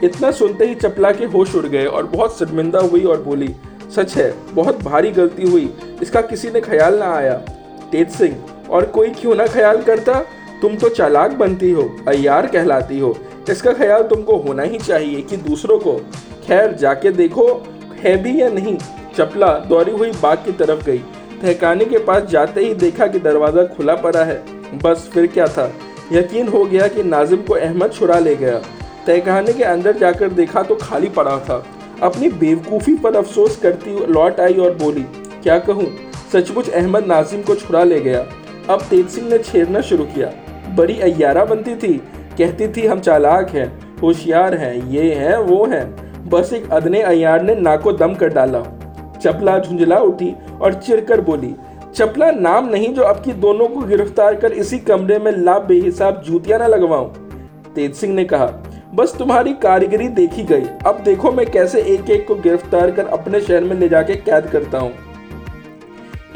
इतना 0.04 0.32
सुनते 0.34 0.66
ही 0.66 0.76
चपला 0.76 1.12
के 1.12 1.26
होश 1.28 1.56
उड़ 1.56 1.66
गए 1.66 1.86
और 1.86 2.06
बहुत 2.08 2.38
शर्मिंदा 2.40 2.80
हुई 2.82 3.04
और 3.04 3.22
बोली, 3.22 3.54
सच 3.96 4.16
है, 4.18 4.34
बहुत 4.54 4.84
भारी 4.84 5.12
गलती 5.12 5.50
हुई, 5.50 5.70
इसका 6.02 6.22
किसी 6.22 6.50
ने 6.50 6.62
ख्याल 6.62 6.98
ना 7.00 7.14
आया। 7.16 7.34
तेज 7.92 8.10
सिंह, 8.10 8.36
और 8.70 8.86
कोई 8.86 9.10
क्यों 9.12 9.36
ना 9.36 9.46
ख्याल 9.48 9.82
करता? 9.82 10.14
तुम 10.62 10.76
तो 10.76 10.90
चालाक 10.90 11.32
बनती 11.34 11.72
हो 11.72 11.90
अयार 12.08 12.48
कहलाती 12.48 13.00
हो। 13.00 13.16
इसका 13.50 13.74
ख्याल 13.74 14.04
तुमको 14.04 14.36
होना 14.38 14.64
ही 14.64 14.78
चाहिए 14.78 15.22
कि 15.22 15.38
दूसरों 15.40 15.80
को। 15.80 15.96
खैर, 16.48 16.72
जाके 16.74 17.12
देखो, 17.12 17.48
है 18.00 18.16
भी 18.24 18.40
या 18.42 18.50
नहीं 18.50 18.78
चपला 19.18 19.48
दौड़ी 19.60 19.92
हुई 19.92 20.12
बाग 20.22 20.38
की 20.38 20.52
तरफ़ 20.52 20.86
गई। 20.86 21.04
ठहकाने 21.42 21.86
के 21.86 21.98
पास 21.98 22.24
जाते 22.24 22.62
ही 22.62 22.74
देखा 22.74 23.08
कि 23.08 23.20
दरवाज़ा 23.20 23.64
खुला 23.68 23.96
पड़ा 23.96 24.24
है। 24.24 24.42
बस 24.84 25.10
फिर 25.14 25.28
क्या 25.28 25.48
था? 25.48 25.72
यकीन 26.12 26.48
हो 26.48 26.64
गया 26.66 26.88
कि 26.88 27.04
नाजिम 27.04 27.42
को 27.42 27.54
अहमद 27.54 27.92
छुड़ा 27.92 28.20
ले 28.20 28.36
गया। 28.36 28.58
तहखाने 29.08 29.54
के 29.54 29.64
अंदर 29.64 29.98
जाकर 29.98 30.30
देखा 30.30 30.64
तो 30.64 30.76
खाली 30.76 31.10
पड़ा 31.10 31.38
था। 31.40 31.64
अपनी 32.04 32.30
बेवकूफ़ी 32.30 32.96
पर 32.96 33.16
अफसोस 33.16 33.58
करती 33.58 34.06
लौट 34.08 34.40
आई 34.40 34.54
और 34.54 34.76
बोली, 34.76 35.06
क्या 35.44 35.58
कहूँ? 35.60 35.88
सचमुच 36.34 36.70
अहमद 36.70 37.06
नाजिम 37.06 37.42
को 37.42 37.56
छुड़ा 37.56 37.84
ले 37.84 38.00
गया। 38.00 38.26
अब 38.70 38.82
तेज 38.82 39.08
सिंह 39.08 39.30
ने 39.30 39.38
छेड़ना 39.38 39.82
शुरू 39.82 40.04
किया। 40.06 40.32
बड़ी 40.76 41.00
अयारा 41.02 41.46
बनती 41.46 41.76
थी। 41.76 41.94
कहती 42.38 42.68
थी, 42.68 42.86
हम 42.88 43.00
चालाक 43.00 43.50
हैं, 43.50 44.00
होशियार 44.02 44.56
हैं, 44.56 44.76
ये 44.90 45.14
हैं, 45.14 45.38
वो 45.38 45.66
हैं। 45.66 46.30
बस 46.30 46.54
एक 46.54 46.72
अदने 46.72 47.02
अयार 47.02 47.42
ने 47.42 47.56
नाको 47.56 47.92
दम 47.94 48.14
कर 48.16 48.30
डाला। 48.30 48.60
चपला 49.24 49.58
झुंझला 49.60 49.98
उठी 49.98 50.34
और 50.62 50.74
चिरकर 50.74 51.22
बोली, 51.22 51.54
चपला 51.96 52.30
नाम 52.32 52.70
नहीं 52.70 52.94
जो 52.94 53.04
अब 53.04 53.22
की 53.24 53.34
दोनों 53.34 53.68
को 53.68 53.82
गिरफ़्तार 53.82 54.36
कर 54.36 54.52
इसी 54.54 54.80
कमरे 54.80 55.20
में 55.20 55.32
लाभ 55.32 55.62
बेहिसाब 55.62 56.22
जूतियाँ 56.22 56.60
ना 56.60 56.68
लगवाऊं? 56.68 57.08
तेज 57.76 57.94
सिंह 57.96 58.14
ने 58.14 58.24
कहा, 58.26 58.46
बस 58.96 59.16
तुम्हारी 59.20 59.54
कारीगरी 59.54 60.08
देखी 60.10 60.44
गई। 60.44 60.66
अब 60.88 61.02
देखो 61.04 61.32
मैं 61.32 61.46
कैसे 61.46 61.82
एक 61.84 62.10
एक 62.10 62.28
को 62.28 62.36
गिरफ़्तार 62.36 62.92
कर 62.92 63.08
अपने 63.08 63.42
शहर 63.42 63.64
में 63.64 63.76
ले 63.76 63.90
जाके 63.90 64.16
कैद 64.16 64.48
करता 64.48 64.80
हूँ. 64.80 64.92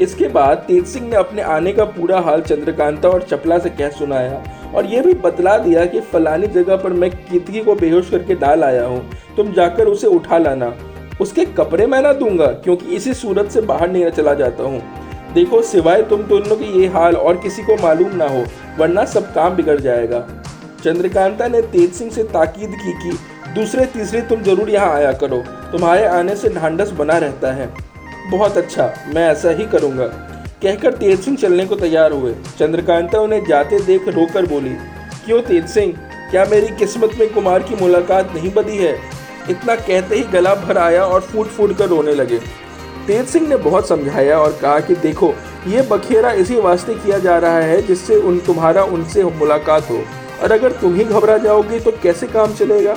इसके 0.00 0.28
बाद 0.28 0.56
तेज 0.58 0.84
सिंह 0.86 1.08
ने 1.08 1.16
अपने 1.16 1.42
आने 1.42 1.72
का 1.72 1.84
पूरा 1.84 2.20
हाल 2.20 2.40
चंद्रकांता 2.40 3.08
और 3.08 3.22
चपला 3.22 3.58
से 3.58 3.70
कह 3.70 3.88
सुनाया 3.90 4.42
और 4.74 4.86
यह 4.86 5.02
भी 5.02 5.14
बतला 5.14 5.56
दिया 5.58 5.84
कि 5.86 6.00
फलानी 6.02 6.46
जगह 6.46 6.76
पर 6.76 6.92
मैं 6.92 7.10
कीतकी 7.10 7.60
को 7.60 7.74
बेहोश 7.74 8.10
करके 8.10 8.34
डाल 8.34 8.64
आया 8.64 8.84
हूँ। 8.86 9.02
तुम 9.36 9.52
जाकर 9.52 9.86
उसे 9.86 10.06
उठा 10.06 10.38
लाना। 10.38 10.72
उसके 11.20 11.44
कपड़े 11.44 11.86
मैं 11.86 12.00
ना 12.02 12.12
दूँगा, 12.12 12.46
क्योंकि 12.46 12.96
इसी 12.96 13.14
सूरत 13.14 13.50
से 13.50 13.60
बाहर 13.62 13.90
नहीं 13.90 14.10
चला 14.10 14.34
जाता 14.34 14.64
हूँ। 14.64 14.82
देखो, 15.34 15.60
सिवाय 15.62 16.02
तुम 16.02 16.22
दोनों 16.24 16.56
की 16.56 16.80
ये 16.80 16.86
हाल 16.88 17.16
और 17.16 17.36
किसी 17.36 17.62
को 17.62 17.76
मालूम 17.76 18.14
ना 18.16 18.28
हो, 18.28 18.44
वरना 18.78 19.04
सब 19.06 19.32
काम 19.34 19.56
बिगड़ 19.56 19.78
जाएगा। 19.80 20.26
चंद्रकांता 20.84 21.48
ने 21.48 21.60
तेज 21.62 21.92
सिंह 21.92 22.10
से 22.10 22.22
ताकीद 22.24 22.70
की 22.74 22.92
कि 22.94 23.18
दूसरे 23.54 23.84
तीसरे 23.86 24.20
तुम 24.20 24.42
ज़रूर 24.42 24.70
यहाँ 24.70 24.94
आया 24.94 25.12
करो। 25.14 25.42
तुम्हारे 25.72 26.06
आने 26.06 26.36
से 26.36 26.48
ढांडस 26.50 26.90
बना 26.90 27.18
रहता 27.18 27.52
है। 27.52 27.68
बहुत 28.30 28.56
अच्छा 28.56 28.92
मैं 29.14 29.28
ऐसा 29.28 29.50
ही 29.50 29.64
करूँगा। 29.66 30.06
कहकर 30.62 30.94
तेज 30.94 31.20
सिंह 31.20 31.36
चलने 31.36 31.64
को 31.66 31.76
तैयार 31.76 32.12
हुए। 32.12 32.34
चंद्रकांता 32.58 33.20
उन्हें 33.20 33.44
जाते 33.44 33.78
देख 33.80 34.08
रोकर 34.08 34.46
बोली, 34.46 34.74
क्यों 35.26 35.40
तेज 35.42 35.66
सिंह? 35.66 35.92
क्या 36.30 36.44
मेरी 36.44 36.76
किस्मत 36.76 37.10
में 37.18 37.32
कुमार 37.34 37.62
की 37.62 37.74
मुलाकात 37.76 38.34
नहीं 38.34 38.52
बदी 38.52 38.76
है? 38.76 38.96
इतना 39.50 39.74
कहते 39.74 40.16
ही 40.16 40.22
गला 40.22 40.54
भर 40.54 40.78
आया 40.78 41.04
और 41.04 41.20
फूट 41.20 41.46
फूट 41.46 41.76
कर 41.76 41.88
रोने 41.88 42.14
लगे। 42.14 42.38
तेज 43.06 43.26
सिंह 43.26 43.48
ने 43.48 43.56
बहुत 43.56 43.88
समझाया 43.88 44.38
और 44.38 44.58
कहा 44.62 44.80
कि 44.80 44.94
देखो, 44.94 45.34
ये 45.66 45.82
बखेरा 45.82 46.32
इसी 46.32 46.60
वास्ते 46.60 46.94
किया 46.94 47.18
जा 47.18 47.38
रहा 47.38 47.58
है 47.58 47.80
जिससे 47.82 48.16
उन 48.16 48.38
तुम्हारा 48.38 48.82
उनसे 48.82 49.24
मुलाकात 49.24 49.90
हो। 49.90 50.02
और 50.42 50.52
अगर 50.52 50.72
तुम 50.72 50.94
ही 50.94 51.04
घबरा 51.04 51.36
जाओगे 51.36 51.80
तो 51.80 51.92
कैसे 52.02 52.26
काम 52.26 52.54
चलेगा? 52.54 52.96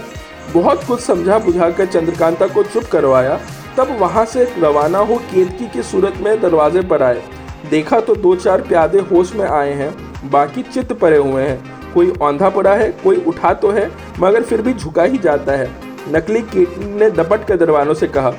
बहुत 0.54 0.84
कुछ 0.84 1.00
समझा 1.00 1.40
बुझा 1.40 1.70
कर 1.70 1.86
चंद्रकांता 1.86 2.48
को 2.48 2.64
चुप 2.64 2.84
करवाया। 2.84 3.40
तब 3.78 3.98
वहाँ 4.00 4.26
से 4.26 4.44
रवाना 4.58 5.00
हो 5.00 5.16
केतकी 5.16 5.68
की 5.68 5.84
सूरत 5.84 6.18
में 6.18 6.42
दरवाजे 6.42 6.82
पर 6.82 7.04
आए। 7.04 7.22
देखा 7.70 8.00
तो 8.00 8.16
दो 8.16 8.36
चार 8.36 8.62
प्यादे 8.62 9.00
होश 9.00 9.34
में 9.36 9.46
आए 9.46 9.74
हैं। 9.74 9.94
बाकी 10.30 10.62
चित्त 10.64 10.94
पड़े 10.94 11.18
हुए 11.18 11.44
हैं। 11.44 11.94
कोई 11.94 12.12
औंधा 12.22 12.50
पड़ा 12.50 12.74
है, 12.76 12.90
कोई 13.04 13.24
उठा 13.28 13.54
तो 13.54 13.72
है, 13.72 13.90
मगर 14.20 14.44
फिर 14.44 14.62
भी 14.62 14.74
झुका 14.74 15.04
ही 15.04 15.18
जाता 15.18 15.52
है। 15.52 15.70
नकली 16.10 16.42
कीट 16.42 16.78
ने 16.78 17.10
दपट 17.10 17.48
के 17.48 17.56
दरवानों 17.56 17.94
से 17.94 18.08
कहा, 18.08 18.32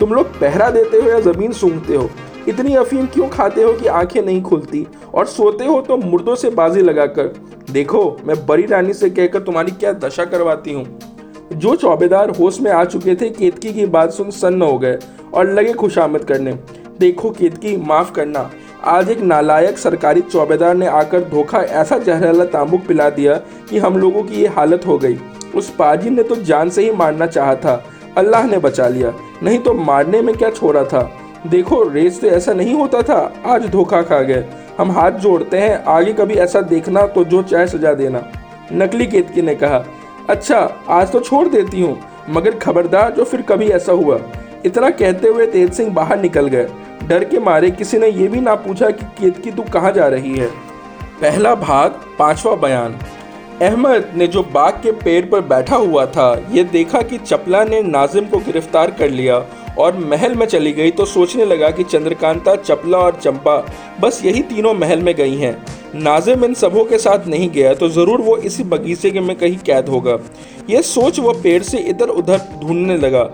तुम 0.00 0.12
लोग 0.12 0.38
पहरा 0.40 0.70
देते 0.70 0.96
हो 0.96 1.08
या 1.08 1.20
ज़मीन 1.20 1.52
सूंघते 1.52 1.94
हो? 1.94 2.10
इतनी 2.48 2.74
अफीम 2.74 3.06
क्यों 3.06 3.28
खाते 3.28 3.62
हो 3.62 3.72
कि 3.72 3.86
आँखें 3.86 4.22
नहीं 4.22 4.42
खुलती? 4.42 4.86
और 5.14 5.26
सोते 5.26 5.64
हो 5.64 5.80
तो 5.80 5.96
मुर्दों 5.96 6.34
से 6.34 6.50
बाजी 6.50 6.82
लगाकर? 6.82 7.32
देखो, 7.70 8.18
मैं 8.24 8.46
बड़ी 8.46 8.66
रानी 8.66 8.92
से 8.92 9.10
कहकर 9.10 9.40
तुम्हारी 9.40 9.72
क्या 9.72 9.92
दशा 9.92 10.24
करवाती 10.24 10.72
हूँ? 10.72 10.98
जो 11.52 11.74
चौबेदार 11.76 12.30
होश 12.30 12.60
में 12.60 12.70
आ 12.70 12.84
चुके 12.84 13.14
थे, 13.14 13.28
केतकी 13.30 13.72
की 13.72 13.86
बात 13.86 14.12
सुन 14.12 14.30
सन्न 14.30 14.62
हो 14.62 14.78
गए 14.78 14.98
और 15.34 15.52
लगे 15.52 15.72
खुशामद 15.72 16.24
करने। 16.24 16.58
देखो 17.00 17.30
केतकी, 17.30 17.76
माफ़ 17.76 18.12
करना। 18.12 18.50
आज 18.84 19.10
एक 19.10 19.20
नालायक 19.20 19.78
सरकारी 19.78 20.20
चौबेदार 20.20 20.74
ने 20.74 20.86
आकर 20.86 21.20
धोखा, 21.20 21.58
ऐसा 21.58 21.98
जहरीला 21.98 22.44
तांबुक 22.44 22.80
पिला 22.88 23.10
दिया 23.10 23.34
कि 23.70 23.78
हम 23.78 23.98
लोगों 23.98 24.22
की 24.22 24.34
ये 24.34 24.46
हालत 24.46 24.86
हो 24.86 24.98
गई। 24.98 25.18
उस 25.54 25.70
पाजी 25.70 26.10
ने 26.10 26.22
तो 26.22 26.36
जान 26.36 26.70
से 26.70 26.84
ही 26.84 26.90
मारना 26.92 27.26
चाहा 27.26 27.54
था। 27.54 27.82
अल्लाह 28.18 28.46
ने 28.46 28.58
बचा 28.58 28.88
लिया। 28.88 29.12
नहीं 29.42 29.58
तो 29.58 29.74
मारने 29.74 30.20
में 30.22 30.34
क्या 30.36 30.50
छोड़ा 30.50 30.84
था? 30.84 31.10
देखो, 31.46 31.82
रेस 31.84 32.20
से 32.20 32.28
ऐसा 32.28 32.52
नहीं 32.52 32.74
होता 32.74 33.02
था, 33.02 33.32
आज 33.46 33.66
धोखा 33.66 34.02
खा 34.02 34.20
गए। 34.20 34.44
हम 34.78 34.90
हाथ 34.90 35.12
जोड़ते 35.12 35.58
हैं, 35.58 35.84
आगे 35.84 36.12
कभी 36.12 36.34
ऐसा 36.36 36.60
देखना 36.62 37.06
तो 37.06 37.24
जो 37.24 37.42
चाहे 37.42 37.66
सजा 37.66 37.92
देना। 37.94 38.22
नकली 38.72 39.06
केतकी 39.06 39.42
ने 39.42 39.54
कहा 39.54 39.84
अच्छा 40.30 40.58
आज 40.88 41.12
तो 41.12 41.20
छोड़ 41.20 41.46
देती 41.48 41.80
हूँ, 41.80 41.98
मगर 42.28 42.58
खबरदार 42.58 43.12
जो 43.12 43.24
फिर 43.24 43.42
कभी 43.42 43.68
ऐसा 43.68 43.92
हुआ। 43.92 44.18
इतना 44.64 44.90
कहते 44.90 45.28
हुए 45.28 45.46
तेज 45.46 45.72
सिंह 45.72 45.92
बाहर 45.94 46.20
निकल 46.20 46.46
गए। 46.46 46.68
डर 47.04 47.24
के 47.24 47.38
मारे 47.38 47.70
किसी 47.70 47.98
ने 47.98 48.08
यह 48.08 48.28
भी 48.28 48.40
ना 48.40 48.54
पूछा 48.56 48.90
कि 48.90 49.06
केतकी 49.18 49.50
तू 49.50 49.62
कहाँ 49.72 49.92
जा 49.92 50.08
रही 50.08 50.36
है। 50.36 50.46
पहला 51.20 51.54
भाग, 51.54 52.00
पांचवा 52.18 52.54
बयान। 52.56 52.98
अहमद 53.62 54.12
ने 54.16 54.26
जो 54.26 54.42
बाग 54.44 54.74
के 54.82 54.92
पेड़ 54.94 55.24
पर 55.26 55.40
बैठा 55.40 55.76
हुआ 55.76 56.04
था, 56.06 56.46
ये 56.52 56.62
देखा 56.66 57.00
कि 57.02 57.16
चपला 57.18 57.62
ने 57.64 57.80
नाजिम 57.82 58.26
को 58.26 58.38
गिरफ़्तार 58.38 58.90
कर 58.90 59.10
लिया 59.10 59.36
और 59.78 59.96
महल 60.00 60.34
में 60.34 60.46
चली 60.46 60.72
गई 60.72 60.90
तो 60.90 61.04
सोचने 61.06 61.44
लगा 61.44 61.70
कि 61.70 61.84
चंद्रकांता, 61.84 62.54
चपला 62.56 62.98
और 62.98 63.18
चंपा 63.22 63.56
बस 64.00 64.24
यही 64.24 64.42
तीनों 64.44 64.72
महल 64.74 65.02
में 65.02 65.14
गई 65.14 65.36
हैं। 65.36 65.52
नाजिम 65.96 66.44
इन 66.44 66.54
सबों 66.54 66.84
के 66.84 66.98
साथ 66.98 67.26
नहीं 67.28 67.50
गया 67.50 67.74
तो 67.74 67.88
ज़रूर 67.90 68.20
वो 68.22 68.36
इसी 68.38 68.64
बगीचे 68.64 69.10
के 69.10 69.20
में 69.20 69.36
कहीं 69.36 69.58
कैद 69.66 69.88
होगा। 69.88 70.18
ये 70.70 70.82
सोच 70.84 71.18
वह 71.18 71.42
पेड़ 71.42 71.62
से 71.62 71.78
इधर 71.80 72.08
उधर 72.08 72.40
ढूँढने 72.62 72.96
लगा। 72.98 73.30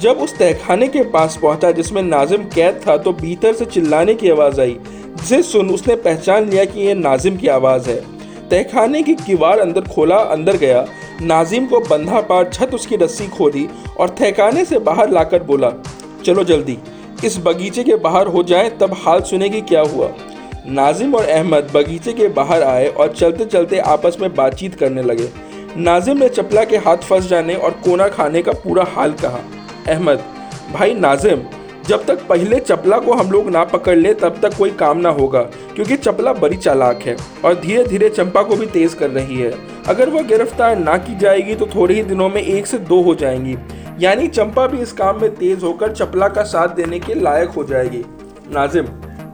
जब 0.00 0.18
उस 0.18 0.38
तहखाने 0.38 0.88
के 0.88 1.02
पास 1.10 1.38
पहुँचा 1.42 1.70
जिसमें 1.72 2.02
नाजिम 2.02 2.44
कैद 2.54 2.82
था 2.88 2.96
तो 2.96 3.12
भीतर 3.14 3.54
से 3.54 3.64
चिल्लाने 3.66 4.14
की 4.14 4.30
आवाज़ 4.30 4.60
आई। 4.60 4.78
जिसे 5.16 5.42
सुन 5.44 5.70
उसने 5.70 5.96
पहचान 5.96 6.48
लिया 6.50 6.64
कि 6.64 6.80
यह 6.80 6.94
नाजिम 6.96 7.36
की 7.36 7.48
आवाज़ 7.50 7.90
है। 7.90 8.02
तहखाने 8.50 9.02
की 9.02 9.14
किवाड़ 9.16 9.58
अंदर 9.60 9.80
खोला, 9.84 10.16
अंदर 10.16 10.56
गया। 10.56 10.86
नाजिम 11.22 11.66
को 11.66 11.80
बंधा 11.80 12.20
पार 12.20 12.48
छत 12.48 12.74
उसकी 12.74 12.96
रस्सी 12.96 13.26
खोली 13.28 13.68
और 13.98 14.08
तहखाने 14.08 14.64
से 14.64 14.78
बाहर 14.78 15.10
लाकर 15.10 15.42
बोला, 15.42 15.72
चलो 16.24 16.44
जल्दी, 16.44 16.78
इस 17.24 17.38
बगीचे 17.38 17.84
के 17.84 17.96
बाहर 17.96 18.26
हो 18.26 18.42
जाए, 18.42 18.70
तब 18.70 18.96
हाल 18.96 19.20
सुनेगी 19.20 19.60
क्या 19.60 19.80
हुआ? 19.84 20.10
नाजिम 20.66 21.14
और 21.14 21.24
अहमद 21.24 21.70
बगीचे 21.74 22.12
के 22.12 22.28
बाहर 22.28 22.62
आए 22.62 22.86
और 22.88 23.12
चलते 23.12 23.44
चलते 23.44 23.78
आपस 23.78 24.16
में 24.20 24.34
बातचीत 24.34 24.74
करने 24.74 25.02
लगे। 25.02 25.28
नाजिम 25.76 26.18
ने 26.18 26.28
चपला 26.28 26.64
के 26.64 26.76
हाथ 26.76 26.96
फंस 27.02 27.28
जाने 27.28 27.54
और 27.54 27.70
कोना 27.84 28.08
खाने 28.08 28.42
का 28.42 28.52
पूरा 28.54 28.86
हाल 28.88 29.12
कहा। 29.12 29.40
अहमद, 29.88 30.22
भाई 30.72 30.94
नाजिम 30.94 31.42
जब 31.88 32.04
तक 32.04 32.26
पहले 32.28 32.58
चपला 32.60 32.98
को 32.98 33.12
हम 33.12 33.30
लोग 33.30 33.48
ना 33.50 33.62
पकड़ 33.64 33.96
ले, 33.96 34.12
तब 34.14 34.38
तक 34.42 34.56
कोई 34.56 34.70
काम 34.70 34.98
ना 34.98 35.08
होगा, 35.10 35.40
क्योंकि 35.74 35.96
चपला 35.96 36.32
बड़ी 36.32 36.56
चालाक 36.56 37.02
है 37.02 37.16
और 37.44 37.54
धीरे 37.60 37.84
धीरे 37.84 38.08
चंपा 38.08 38.42
को 38.42 38.56
भी 38.56 38.66
तेज 38.66 38.94
कर 38.94 39.10
रही 39.10 39.36
है। 39.36 39.52
अगर 39.88 40.10
वह 40.10 40.22
गिरफ़्तार 40.22 40.76
ना 40.78 40.96
की 40.98 41.16
जाएगी 41.18 41.54
तो 41.54 41.66
थोड़े 41.66 41.94
ही 41.94 42.02
दिनों 42.02 42.28
में 42.28 42.40
एक 42.42 42.66
से 42.66 42.78
दो 42.80 43.00
हो 43.02 43.14
जाएँगी। 43.14 43.56
यानी 44.00 44.26
चंपा 44.28 44.66
भी 44.66 44.78
इस 44.78 44.92
काम 44.92 45.20
में 45.20 45.34
तेज 45.34 45.62
होकर 45.62 45.92
चपला 45.92 46.28
का 46.28 46.42
साथ 46.44 46.74
देने 46.76 46.98
के 47.00 47.14
लायक 47.14 47.48
हो 47.48 47.64
जाएगी। 47.64 48.04
नाजिम, 48.50 48.86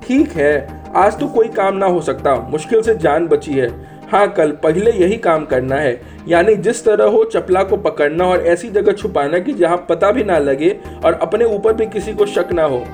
ठीक 0.07 0.33
है, 0.33 0.83
आज 0.97 1.19
तो 1.21 1.27
कोई 1.29 1.49
काम 1.51 1.77
ना 1.77 1.87
हो 1.87 2.01
सकता। 2.03 2.35
मुश्किल 2.51 2.83
से 2.83 2.95
जान 2.97 3.27
बची 3.29 3.53
है। 3.53 3.69
हाँ 4.15 4.27
कल 4.33 4.51
पहले 4.53 4.91
यही 4.93 5.17
काम 5.17 5.45
करना 5.45 5.77
है। 5.77 6.01
यानी 6.29 6.55
जिस 6.57 6.85
तरह 6.85 7.05
हो, 7.05 7.25
चपला 7.25 7.63
को 7.63 7.77
पकड़ना 7.77 8.25
और 8.25 8.47
ऐसी 8.47 8.69
जगह 8.69 8.93
छुपाना 8.93 9.39
कि 9.39 9.53
जहाँ 9.53 9.77
पता 9.89 10.11
भी 10.13 10.25
ना 10.25 10.39
लगे 10.39 10.69
और 11.05 11.13
अपने 11.13 11.45
ऊपर 11.45 11.73
भी 11.73 11.87
किसी 11.87 12.15
को 12.15 12.27
शक 12.27 12.53
ना 12.53 12.65
हो। 12.65 12.85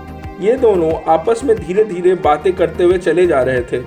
ये 0.40 0.56
दोनों 0.56 0.92
आपस 1.08 1.40
में 1.44 1.56
धीरे 1.56 1.84
धीरे 1.84 2.14
बातें 2.14 2.52
करते 2.52 2.84
हुए 2.84 2.98
चले 2.98 3.26
जा 3.26 3.42
रहे 3.42 3.60
थे। 3.62 3.82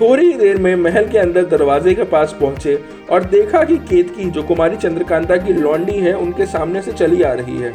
थोड़ी 0.00 0.26
ही 0.26 0.32
देर 0.32 0.56
में 0.56 0.74
महल 0.76 1.08
के 1.08 1.18
अंदर 1.18 1.44
दरवाजे 1.46 1.94
के 1.94 2.04
पास 2.04 2.36
पहुँचे 2.40 2.78
और 3.10 3.24
देखा 3.24 3.64
कि 3.64 3.76
केतकी, 3.76 4.30
जो 4.30 4.42
कुमारी 4.42 4.76
चंद्रकांता 4.76 5.36
की 5.36 5.52
लॉन्डी 5.52 5.98
है, 6.00 6.12
उनके 6.12 6.46
सामने 6.46 6.82
से 6.82 6.92
चली 6.92 7.22
आ 7.22 7.32
रही 7.32 7.58
है। 7.58 7.72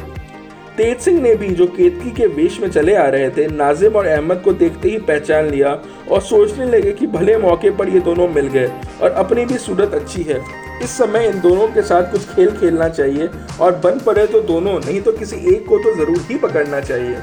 तेज 0.76 1.00
सिंह 1.00 1.20
ने 1.20 1.34
भी, 1.34 1.48
जो 1.48 1.66
केतकी 1.66 2.10
के 2.10 2.26
वेश 2.26 2.58
में 2.60 2.68
चले 2.70 2.94
आ 2.94 3.06
रहे 3.06 3.28
थे, 3.30 3.46
नाजिम 3.48 3.96
और 3.96 4.06
अहमद 4.06 4.40
को 4.44 4.52
देखते 4.54 4.90
ही 4.90 4.98
पहचान 5.00 5.48
लिया 5.48 5.70
और 6.10 6.20
सोचने 6.22 6.66
लगे 6.66 6.92
कि 6.92 7.06
भले 7.08 7.36
मौके 7.38 7.70
पर 7.70 7.88
ये 7.88 8.00
दोनों 8.00 8.28
मिल 8.28 8.46
गए 8.48 8.70
और 9.02 9.10
अपनी 9.12 9.44
भी 9.44 9.58
सूरत 9.58 9.94
अच्छी 9.94 10.22
है। 10.22 10.40
इस 10.82 10.90
समय 10.90 11.26
इन 11.26 11.40
दोनों 11.40 11.66
के 11.68 11.82
साथ 11.82 12.10
कुछ 12.12 12.24
खेल 12.26 12.50
खेलना 12.50 12.88
चाहिए 12.88 13.28
और 13.60 13.76
बन 13.78 13.98
पड़े 13.98 14.26
तो 14.26 14.40
दोनों, 14.42 14.78
नहीं 14.80 15.00
तो 15.00 15.12
किसी 15.12 15.36
एक 15.54 15.66
को 15.68 15.78
तो 15.78 15.94
ज़रूर 15.96 16.20
ही 16.30 16.36
पकड़ना 16.38 16.80
चाहिए। 16.80 17.16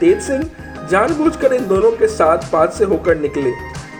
तेज 0.00 0.20
सिंह 0.20 0.42
जानबूझकर 0.90 1.52
इन 1.52 1.66
दोनों 1.68 1.90
के 1.92 2.06
साथ 2.08 2.50
पास 2.52 2.78
से 2.78 2.84
होकर 2.84 3.18
निकले। 3.18 3.52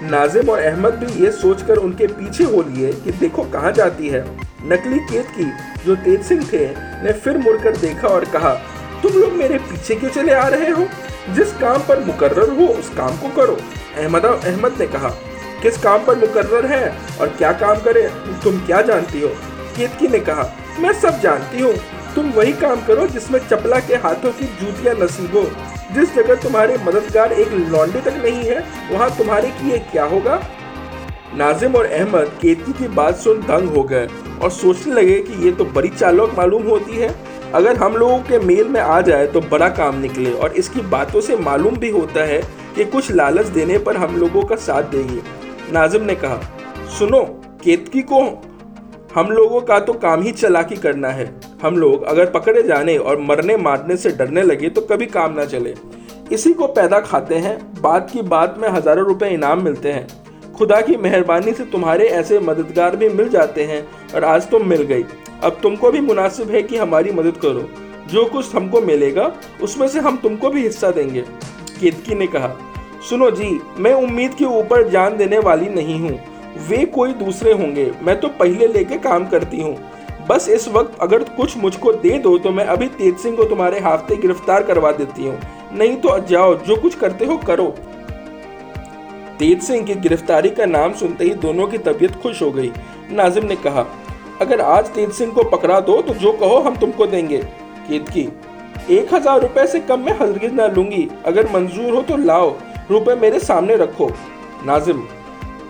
नाजिम 0.03 0.51
और 0.51 0.59
अहमद 0.61 0.95
भी 0.95 1.25
ये 1.25 1.31
सोचकर 1.33 1.77
उनके 1.79 2.07
पीछे 2.09 2.45
हो 2.47 2.63
लिए 2.65 2.93
कि 2.95 3.13
देखो 3.13 3.43
कहाँ 3.53 3.73
जाती 3.73 4.09
है। 4.09 4.25
नकली 4.65 4.99
केत 5.05 5.27
की 5.31 5.51
जो 5.85 5.97
तेज 5.97 6.23
सिंह 6.23 6.43
थे, 6.53 6.67
ने 7.05 7.13
फिर 7.15 7.39
मुड़कर 7.39 7.77
देखा 7.77 8.09
और 8.09 8.25
कहा 8.27 8.53
तुम 9.09 9.21
लोग 9.21 9.33
मेरे 9.33 9.59
पीछे 9.59 9.95
क्यों 9.95 10.11
चले 10.11 10.33
आ 10.33 10.47
रहे 10.49 10.71
हो? 10.71 10.85
जिस 11.35 11.53
काम 11.53 11.83
पर 11.83 12.01
मुकर्र 12.05 12.49
हो, 12.51 12.67
उस 12.69 12.89
काम 12.89 13.17
को 13.17 13.29
करो। 13.37 13.57
अहमद 13.97 14.25
अहमद 14.25 14.75
ने 14.81 14.87
कहा, 14.87 15.09
किस 15.63 15.79
काम 15.79 16.05
पर 16.05 16.17
मुकर्र 16.17 16.67
है 16.67 16.89
और 17.21 17.29
क्या 17.29 17.53
काम 17.53 17.79
करे, 17.79 18.03
तुम 18.45 18.59
क्या 18.67 18.81
जानती 18.83 19.21
हो? 19.21 19.29
केतकी 19.77 20.09
ने 20.09 20.19
कहा, 20.21 20.45
मैं 20.79 20.93
सब 20.93 21.21
जानती 21.21 21.61
हूँ। 21.61 21.73
तुम 22.15 22.31
वही 22.31 22.53
काम 22.53 22.85
करो 22.87 23.07
जिसमें 23.07 23.39
चपला 23.41 23.79
के 23.81 23.95
हाथों 23.97 24.33
की 24.33 24.47
जूतियाँ 24.61 24.95
नसीब 24.95 25.37
हो। 25.37 25.45
जिस 25.95 26.15
जगह 26.15 26.35
तुम्हारे 26.35 26.77
मददगार 26.77 27.33
एक 27.33 27.53
लौंडे 27.71 28.01
तक 28.01 28.21
नहीं 28.25 28.45
है, 28.45 28.65
वहाँ 28.93 29.11
तुम्हारे 29.19 29.51
किए 29.51 29.79
क्या 29.93 30.05
होगा? 30.05 30.41
नाजिम 31.37 31.75
और 31.75 31.87
अहमद 31.87 32.39
केतकी 32.43 32.73
की 32.73 32.89
बात 32.91 33.17
सुन 33.17 33.41
दंग 33.43 33.69
हो 33.69 33.83
गए 33.85 34.07
और 34.43 34.51
सोचने 34.51 34.95
लगे 34.95 35.19
कि 35.23 35.45
ये 35.45 35.53
तो 35.53 35.65
बड़ी 35.65 35.89
चालक 35.89 36.35
मालूम 36.39 36.69
होती 36.69 36.97
है। 36.97 37.09
अगर 37.55 37.77
हम 37.77 37.95
लोगों 37.97 38.19
के 38.21 38.39
मेल 38.39 38.69
में 38.69 38.81
आ 38.81 39.01
जाए 39.01 39.27
तो 39.27 39.41
बड़ा 39.43 39.69
काम 39.69 39.99
निकले 39.99 40.33
और 40.33 40.53
इसकी 40.53 40.81
बातों 40.89 41.21
से 41.21 41.37
मालूम 41.37 41.77
भी 41.77 41.91
होता 41.91 42.25
है 42.25 42.41
कि 42.75 42.85
कुछ 42.85 43.11
लालच 43.11 43.47
देने 43.49 43.79
पर 43.79 43.97
हम 43.97 44.17
लोगों 44.17 44.43
का 44.43 44.57
साथ 44.57 44.91
देगी। 44.91 45.21
नाजिम 45.73 46.03
ने 46.03 46.15
कहा, 46.15 46.41
सुनो, 46.99 47.23
केतकी 47.65 48.03
को 48.03 48.21
हम 49.15 49.31
लोगों 49.31 49.61
का 49.61 49.79
तो 49.81 49.93
काम 49.95 50.23
ही 50.23 50.33
चलाकी 50.33 50.77
करना 50.77 51.09
है। 51.11 51.27
हम 51.63 51.77
लोग 51.77 52.03
अगर 52.05 52.31
पकड़े 52.31 52.63
जाने 52.63 52.97
और 52.97 53.21
मरने 53.21 53.57
मारने 53.59 53.97
से 53.97 54.11
डरने 54.11 54.43
लगे 54.43 54.69
तो 54.69 54.81
कभी 54.83 55.07
काम 55.09 55.33
ना 55.35 55.45
चले। 55.45 55.75
इसी 56.33 56.53
को 56.53 56.67
पैदा 56.69 57.01
खाते 57.01 57.35
हैं। 57.37 57.59
बात 57.83 58.11
की 58.11 58.23
बात 58.25 58.59
में 58.59 58.69
हज़ारों 58.69 59.07
रुपए 59.07 59.29
इनाम 59.29 59.63
मिलते 59.65 59.93
हैं। 59.93 60.07
खुदा 60.53 60.81
की 60.81 60.97
मेहरबानी 60.97 61.53
से 61.53 61.65
तुम्हारे 61.67 62.09
ऐसे 62.11 62.39
मददगार 62.41 62.97
भी 62.97 63.09
मिल 63.09 63.29
जाते 63.29 63.65
हैं 63.65 63.83
और 64.15 64.25
आज 64.25 64.51
तुम 64.51 64.69
मिल 64.69 64.83
गई। 64.85 65.05
अब 65.45 65.59
तुमको 65.63 65.91
भी 65.91 66.01
मुनासिब 66.01 66.51
है 66.51 66.63
कि 66.63 66.77
हमारी 66.77 67.11
मदद 67.11 67.37
करो। 67.37 67.69
जो 68.11 68.25
कुछ 68.25 68.55
हमको 68.55 68.81
मिलेगा, 68.81 69.33
उसमें 69.63 69.87
से 69.89 70.01
हम 70.01 70.17
तुमको 70.17 70.51
भी 70.51 70.63
हिस्सा 70.63 70.91
देंगे, 70.91 71.21
केतकी 71.81 72.15
ने 72.15 72.27
कहा। 72.27 72.55
सुनो 73.09 73.31
जी, 73.31 73.59
मैं 73.79 73.93
उम्मीद 73.95 74.35
के 74.35 74.45
ऊपर 74.45 74.89
जान 74.89 75.17
देने 75.17 75.39
वाली 75.39 75.69
नहीं 75.69 75.99
हूँ। 76.01 76.19
वे 76.69 76.85
कोई 76.87 77.13
दूसरे 77.15 77.53
होंगे। 77.53 77.91
मैं 78.03 78.19
तो 78.21 78.29
पहले 78.29 78.67
लेके 78.67 78.97
काम 78.99 79.27
करती 79.29 79.61
हूँ। 79.63 79.77
बस 80.29 80.49
इस 80.49 80.69
वक्त 80.69 80.99
अगर 81.01 81.23
कुछ 81.35 81.57
मुझको 81.57 81.93
दे 81.93 82.19
दो 82.19 82.37
तो 82.39 82.51
मैं 82.51 82.65
अभी 82.65 82.87
तेज 82.89 83.17
सिंह 83.17 83.37
को 83.37 83.45
तुम्हारे 83.45 83.79
हाथ 83.81 84.11
गिरफ़्तार 84.13 84.63
करवा 84.63 84.91
देती 84.93 85.27
हूँ। 85.27 85.39
नहीं 85.73 85.97
तो 85.97 86.19
जाओ, 86.21 86.55
जो 86.57 86.77
कुछ 86.77 86.95
करते 86.95 87.25
हो 87.25 87.37
करो। 87.37 87.67
तेज 89.39 89.63
सिंह 89.63 89.85
की 89.87 89.95
गिरफ्तारी 89.95 90.51
का 90.51 90.67
नाम 90.67 90.93
सुनते 90.93 91.25
ही 91.25 91.35
दोनों 91.37 91.67
की 91.67 91.79
तबीयत 91.79 92.15
खुश 92.15 92.43
हो 92.43 92.51
गई। 92.51 92.71
नाजिम 93.13 93.45
ने 93.45 93.57
कहा 93.57 93.87
अगर 94.41 94.61
आज 94.61 94.89
तेज 94.89 95.11
सिंह 95.13 95.33
को 95.33 95.43
पकड़ा 95.51 95.79
दो 95.81 96.01
तो 96.03 96.15
जो 96.15 96.33
कहो 96.33 96.59
हम 96.61 96.77
तुमको 96.77 97.07
देंगे। 97.07 97.39
केतकी 97.89 98.29
एक 98.91 99.15
हज़ार 99.15 99.41
रुपए 99.41 99.67
से 99.67 99.81
कम 99.81 100.01
में 100.01 100.13
हरगिज 100.13 100.53
ना 100.55 100.67
लूँगी। 100.67 101.09
अगर 101.27 101.51
मंजूर 101.53 101.95
हो 101.95 102.03
तो 102.03 102.17
लाओ, 102.17 102.55
रुपए 102.91 103.15
मेरे 103.17 103.39
सामने 103.41 103.77
रखो। 103.77 104.11
नाजिम, 104.67 105.03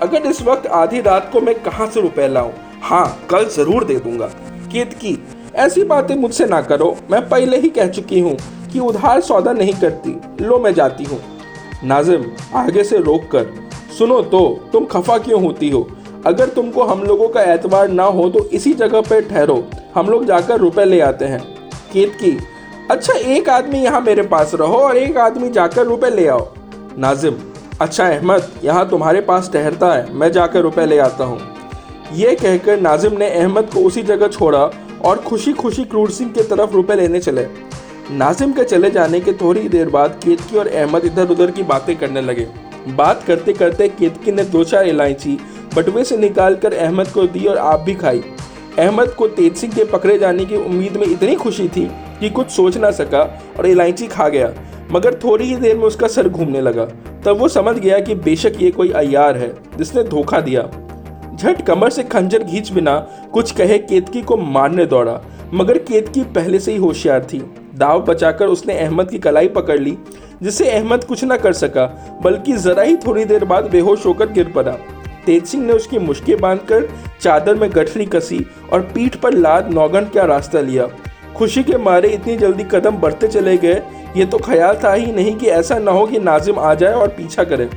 अगर 0.03 0.27
इस 0.27 0.43
वक्त 0.43 0.67
आधी 0.69 1.01
रात 1.01 1.31
को 1.33 1.41
मैं 1.41 1.55
कहाँ 1.55 1.87
से 1.87 2.01
रुपए 2.01 2.29
लाऊं? 2.29 2.53
हाँ 2.83 3.27
कल 3.31 3.49
ज़रूर 3.49 3.85
दे 3.85 3.97
दूँगा। 3.97 4.27
केतकी 4.73 5.19
ऐसी 5.57 5.85
बातें 5.85 6.15
मुझसे 6.17 6.47
ना 6.47 6.61
करो। 6.63 6.97
मैं 7.11 7.29
पहले 7.29 7.59
ही 7.59 7.69
कह 7.71 7.87
चुकी 7.89 8.21
हूँ 8.21 8.37
कि 8.73 8.79
उधार 8.81 9.21
सौदा 9.21 9.53
नहीं 9.53 9.75
करती। 9.75 10.45
लो, 10.45 10.59
मैं 10.59 10.75
जाती 10.75 11.05
हूँ। 11.05 11.21
नाजिम, 11.85 12.25
आगे 12.55 12.85
से 12.85 12.99
रोक 12.99 13.31
कर, 13.33 13.47
सुनो 13.99 14.21
तो 14.23 14.41
तुम 14.73 14.85
खफा 14.87 15.19
क्यों 15.19 15.43
होती 15.43 15.71
हो? 15.71 15.89
अगर 16.27 16.49
तुमको 16.49 16.85
हम 16.85 17.03
लोगों 17.03 17.29
का 17.29 17.43
एतबार 17.45 17.89
ना 17.89 18.05
हो 18.05 18.29
तो 18.31 18.45
इसी 18.47 18.73
जगह 18.75 19.01
पर 19.01 19.21
ठहरो। 19.23 19.63
हम 19.95 20.09
लोग 20.09 20.25
जाकर 20.27 20.59
रुपए 20.59 20.85
ले 20.85 21.01
आते 21.01 21.25
हैं। 21.25 21.41
केत 21.93 22.15
की 22.15 22.37
अच्छा 22.91 23.13
एक 23.13 23.49
आदमी 23.49 23.79
यहाँ 23.79 24.01
मेरे 24.01 24.23
पास 24.25 24.55
रहो 24.55 24.77
और 24.79 24.97
एक 24.97 25.17
आदमी 25.19 25.49
जाकर 25.51 25.87
रुपए 25.87 26.11
ले 26.11 26.27
आओ। 26.29 26.47
नाजिम 26.99 27.37
अच्छा 27.81 28.07
अहमद, 28.07 28.49
यहाँ 28.65 28.89
तुम्हारे 28.91 29.21
पास 29.21 29.51
ठहरता 29.53 29.93
है, 29.93 30.13
मैं 30.13 30.31
जाकर 30.33 30.63
रुपए 30.63 30.87
ले 30.87 30.99
आता 30.99 31.25
हूँ। 31.25 31.41
ये 32.15 32.35
कहकर 32.35 32.81
नाजिम 32.81 33.19
ने 33.19 33.29
अहमद 33.31 33.71
को 33.75 33.81
उसी 33.81 34.03
जगह 34.03 34.29
छोड़ा 34.29 34.71
और 35.05 35.19
खुशी 35.19 35.53
खुशी 35.53 35.85
क्रूर 35.85 36.11
सिंह 36.11 36.31
की 36.31 36.43
तरफ़ 36.45 36.73
रुपए 36.73 36.95
लेने 36.95 37.21
चले। 37.21 37.47
नाजिम 38.13 38.53
के 38.53 38.65
चले 38.65 38.91
जाने 38.91 39.21
के 39.21 39.33
थोड़ी 39.33 39.69
देर 39.69 39.89
बाद 39.89 40.21
केतकी 40.25 40.57
और 40.57 40.69
अहमद 40.69 41.05
इधर 41.05 41.31
उधर 41.31 41.51
की 41.51 41.63
बातें 41.65 41.95
करने 41.97 42.21
लगे। 42.21 42.47
बात 42.89 43.23
करते 43.23 43.53
करते 43.53 43.89
केतकी 43.91 44.33
ने 44.33 44.45
दो 44.47 44.65
चार 44.65 44.87
इलायची 44.87 45.39
बटुए 45.75 46.05
से 46.05 46.17
निकाल 46.17 46.55
कर 46.57 46.75
अहमद 46.75 47.09
को 47.09 47.27
दी 47.27 47.45
और 47.47 47.59
आप 47.59 47.81
भी 47.81 47.95
खाई। 47.95 48.23
अहमद 48.79 49.09
को 49.09 49.27
तेज 49.29 49.57
सिंह 49.57 49.73
के 49.73 49.85
पकड़े 49.85 50.19
जाने 50.19 50.45
की 50.45 50.57
उम्मीद 50.57 50.97
में 50.97 51.07
इतनी 51.07 51.35
खुशी 51.35 51.69
थी 51.69 51.85
कि 52.21 52.31
कुछ 52.31 52.51
सोच 52.51 52.77
ना 52.77 52.91
सका 52.91 53.23
और 53.59 53.67
इलायची 53.67 54.07
खा 54.07 54.29
गया, 54.29 54.53
मगर 54.93 55.15
थोड़ी 55.15 55.45
ही 55.45 55.57
देर 55.57 55.77
में 55.77 55.85
उसका 55.85 56.09
सर 56.09 56.29
घूमने 56.29 56.61
लगा। 56.61 56.85
तब 57.25 57.39
वो 57.39 57.49
समझ 57.49 57.77
गया 57.79 57.99
कि 58.01 58.15
बेशक 58.15 58.61
ये 58.61 58.71
कोई 58.71 58.91
अयार 58.91 59.37
है, 59.37 59.53
जिसने 59.79 60.05
धोखा 60.05 60.41
दिया। 60.41 60.69
झट 61.35 61.63
कमर 61.63 61.91
से 61.91 62.03
खंजर 62.03 62.43
घींच 62.43 62.71
बिना 62.73 62.99
कुछ 63.33 63.51
कहे, 63.53 63.79
केतकी 63.79 64.23
को 64.23 64.37
मारने 64.37 64.87
दौड़ा, 64.87 65.21
मगर 65.55 65.79
केतकी 65.79 66.23
पहले 66.35 66.59
से 66.59 66.73
ही 66.73 66.79
होशियार 66.79 67.27
थी। 67.33 67.39
दाव 67.75 68.01
बचाकर 68.03 68.47
उसने 68.47 68.79
अहमद 68.79 69.11
की 69.11 69.19
कलाई 69.19 69.49
पकड़ 69.49 69.79
ली, 69.79 69.97
जिससे 70.43 70.71
अहमद 70.71 71.05
कुछ 71.05 71.25
ना 71.25 71.37
कर 71.37 71.53
सका, 71.53 71.87
बल्कि 72.23 72.53
जरा 72.57 72.83
ही 72.83 72.97
थोड़ी 72.97 73.25
देर 73.25 73.45
बाद 73.45 73.71
बेहोश 73.71 74.07
होकर 74.07 74.33
गिर 74.33 74.53
पड़ा। 74.53 74.77
तेज 75.29 75.47
सिंह 75.47 75.65
ने 75.67 75.73
उसकी 75.73 75.99
मुश्के 76.01 76.37
बांधकर 76.37 76.89
चादर 77.21 77.55
में 77.55 77.71
गठरी 77.71 78.05
कसी 78.07 78.45
और 78.73 78.83
पीठ 78.95 79.17
पर 79.17 79.35
लाद 79.35 79.71
नौगन 79.71 80.05
का 80.15 80.25
रास्ता 80.27 80.61
लिया। 80.61 80.87
खुशी 81.37 81.63
के 81.63 81.77
मारे 81.79 82.09
इतनी 82.09 82.37
जल्दी 82.37 82.65
कदम 82.65 82.97
बढ़ते 82.97 83.29
चले 83.29 83.57
गए। 83.57 83.83
ये 84.17 84.25
तो 84.25 84.39
ख्याल 84.39 84.79
था 84.85 84.93
ही 84.93 85.13
नहीं 85.13 85.35
कि 85.37 85.47
ऐसा 85.49 85.79
न 85.79 85.89
हो 85.89 86.07
कि 86.07 86.19
नाजिम 86.21 86.59
आ 86.59 86.73
जाए 86.75 86.93
और 86.93 87.09
पीछा 87.09 87.45
करे। 87.45 87.69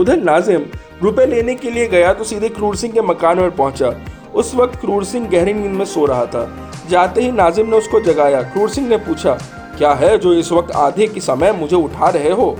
उधर 0.00 0.22
नाजिम 0.22 0.64
रुपए 1.02 1.26
लेने 1.26 1.54
के 1.54 1.70
लिए 1.70 1.88
गया 1.88 2.12
तो 2.12 2.24
सीधे 2.24 2.48
क्रूर 2.48 2.76
सिंह 2.76 2.92
के 2.92 3.00
मकान 3.02 3.40
पर 3.40 3.50
पहुँचा। 3.52 3.92
उस 4.34 4.54
वक्त 4.54 4.80
क्रूर 4.80 5.04
सिंह 5.04 5.28
गहरी 5.28 5.52
नींद 5.54 5.72
में 5.72 5.84
सो 5.84 6.06
रहा 6.06 6.24
था। 6.26 6.72
जाते 6.90 7.22
ही 7.22 7.30
नाजिम 7.32 7.70
ने 7.70 7.76
उसको 7.76 8.00
जगाया। 8.02 8.42
क्रूर 8.42 8.70
सिंह 8.70 8.88
ने 8.88 8.96
पूछा, 8.98 9.32
क्या 9.78 9.92
है 9.94 10.16
जो 10.18 10.32
इस 10.34 10.52
वक्त 10.52 10.74
आधे 10.76 11.06
के 11.06 11.20
समय 11.20 11.52
मुझे 11.52 11.76
उठा 11.76 12.08
रहे 12.08 12.30
हो? 12.30 12.56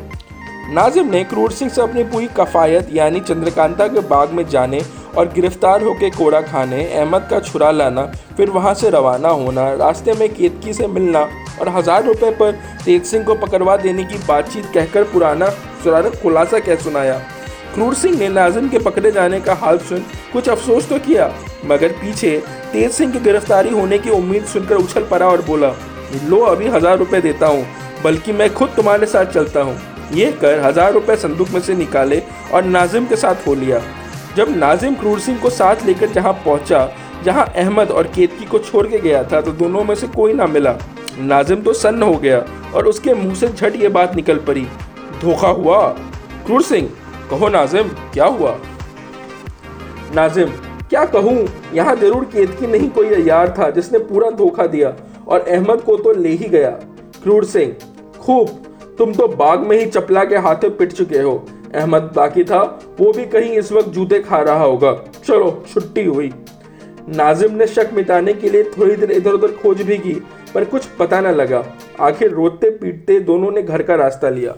नाजिम 0.69 1.11
ने 1.11 1.23
क्रूर 1.25 1.53
सिंह 1.53 1.71
से 1.71 1.81
अपनी 1.83 2.03
पूरी 2.05 2.27
कफायत, 2.37 2.89
यानी 2.93 3.21
चंद्रकांता 3.21 3.87
के 3.89 4.00
बाग 4.09 4.31
में 4.31 4.47
जाने 4.49 4.81
और 5.17 5.29
गिरफ़्तार 5.33 5.83
होकर 5.83 6.11
कोड़ा 6.11 6.41
खाने, 6.43 6.83
अहमद 6.85 7.26
का 7.31 7.39
छुरा 7.41 7.71
लाना, 7.71 8.05
फिर 8.37 8.50
वहाँ 8.50 8.73
से 8.75 8.91
रवाना 8.91 9.29
होना, 9.31 9.73
रास्ते 9.75 10.13
में 10.15 10.29
केतकी 10.29 10.73
से 10.73 10.87
मिलना 10.89 11.21
और 11.61 11.69
हज़ार 11.69 12.05
रुपये 12.05 12.31
पर 12.33 12.52
तेज 12.85 13.05
सिंह 13.05 13.25
को 13.25 13.35
पकड़वा 13.37 13.76
देने 13.76 14.05
की 14.05 14.19
बातचीत 14.19 14.67
कहकर 14.75 15.05
पुराना 15.05 15.49
पुराना 15.85 16.11
खुलासा 16.13 16.59
कह 16.59 16.76
सुनाया। 16.76 17.19
क्रूर 17.75 17.95
सिंह 17.95 18.19
ने 18.19 18.29
नाजिम 18.31 18.69
के 18.69 18.79
पकड़े 18.81 19.11
जाने 19.13 19.41
का 19.41 19.55
हाल 19.55 19.79
सुन 19.79 20.05
कुछ 20.33 20.49
अफसोस 20.49 20.89
तो 20.89 20.99
किया, 21.00 21.33
मगर 21.65 21.93
पीछे 21.95 22.37
तेज 22.73 22.91
सिंह 22.93 23.13
की 23.13 23.21
गिरफ्तारी 23.21 23.71
होने 23.71 23.99
की 23.99 24.11
उम्मीद 24.13 24.45
सुनकर 24.45 24.76
उछल 24.76 25.05
पड़ा 25.05 25.26
और 25.26 25.43
बोला, 25.43 25.75
लो, 26.25 26.37
अभी 26.39 26.69
हज़ार 26.69 26.99
रुपये 26.99 27.21
देता 27.23 27.47
हूँ, 27.47 27.67
बल्कि 28.05 28.33
मैं 28.33 28.55
खुद 28.55 28.73
तुम्हारे 28.76 29.07
साथ 29.07 29.26
चलता 29.26 29.61
हूँ। 29.61 29.79
ये 30.12 30.30
कर 30.32 30.58
हज़ार 30.60 30.92
रुपए 30.92 31.16
संदूक 31.16 31.49
में 31.50 31.60
से 31.60 31.75
निकाले 31.75 32.23
और 32.52 32.64
नाजिम 32.64 33.06
के 33.06 33.16
साथ 33.16 33.47
हो 33.47 33.54
लिया। 33.54 33.80
जब 34.36 34.56
नाजिम 34.56 34.95
क्रूर 34.95 35.21
सिंह 35.21 35.38
को 35.40 35.50
साथ 35.50 35.84
लेकर 35.86 36.10
जहाँ 36.10 36.32
पहुँचा, 36.45 36.88
जहाँ 37.25 37.47
अहमद 37.47 37.90
और 37.90 38.06
केतकी 38.06 38.45
को 38.45 38.58
छोड़ 38.58 38.86
के 38.86 38.99
गया 38.99 39.23
था 39.25 39.40
तो 39.40 39.52
दोनों 39.54 39.84
में 39.84 39.95
से 39.95 40.06
कोई 40.08 40.32
ना 40.32 40.47
मिला। 40.47 40.76
नाजिम 41.19 41.62
तो 41.62 41.73
सन्न 41.73 42.02
हो 42.02 42.16
गया 42.16 42.38
और 42.75 42.86
उसके 42.86 43.14
मुँह 43.14 43.34
से 43.34 43.49
झट 43.49 43.76
ये 43.76 43.88
बात 43.88 44.14
निकल 44.16 44.38
पड़ी। 44.38 44.66
धोखा 45.21 45.49
हुआ? 45.49 45.86
क्रूर 46.47 46.62
सिंह, 46.62 46.88
कहो 47.30 47.49
नाजिम, 47.49 47.88
क्या 48.14 48.25
हुआ? 48.26 48.56
नाजिम, 50.14 50.50
क्या 50.90 51.04
कहूँ? 51.06 51.47
यहाँ 51.75 51.95
ज़रूर 51.97 52.25
केतकी 52.25 52.66
नहीं 52.66 52.88
कोई 52.90 53.23
यार 53.23 53.54
था 53.58 53.71
जिसने 53.71 53.99
पूरा 54.00 54.30
धोखा 54.32 54.66
दिया 54.66 54.95
और 55.28 55.40
अहमद 55.40 55.80
को 55.80 55.97
तो 55.97 56.12
ले 56.12 56.28
ही 56.30 56.49
गया। 56.49 56.71
क्रूर 57.23 57.45
सिंह, 57.47 57.75
खूब। 58.21 58.62
तुम 58.99 59.13
तो 59.13 59.28
बाग 59.28 59.61
में 59.61 59.80
ही 59.80 59.87
चपला 59.87 60.25
के 60.25 60.37
हाथे 60.37 60.69
पिट 60.69 60.93
चुके 60.93 61.19
हो। 61.19 61.47
अहमद 61.75 62.13
बाकी 62.17 62.45
था, 62.45 62.80
वो 63.00 63.13
भी 63.13 63.25
कहीं 63.25 63.50
इस 63.50 63.73
वक्त 63.73 63.89
जूते 63.89 64.19
खा 64.19 64.39
रहा 64.39 64.65
होगा। 64.65 64.93
चलो, 65.28 65.65
छुट्टी 65.75 66.04
हुई। 66.04 66.32
नाजिम 67.09 67.54
ने 67.54 67.67
शक 67.67 67.91
मिटाने 67.95 68.32
के 68.32 68.50
लिए 68.50 68.63
थोड़ी 68.63 68.97
देर 68.97 69.11
इधर 69.11 69.30
उधर 69.30 69.49
खोज 69.49 69.82
भी 69.82 69.97
की, 69.97 70.23
पर 70.54 70.65
कुछ 70.65 70.85
पता 70.85 71.21
न 71.21 71.26
लगा। 71.26 71.65
आखिर 72.00 72.30
रोते 72.30 72.71
पीटते 72.71 73.21
दोनों 73.21 73.50
ने 73.50 73.63
घर 73.63 73.82
का 73.82 73.95
रास्ता 73.95 74.28
लिया। 74.28 74.54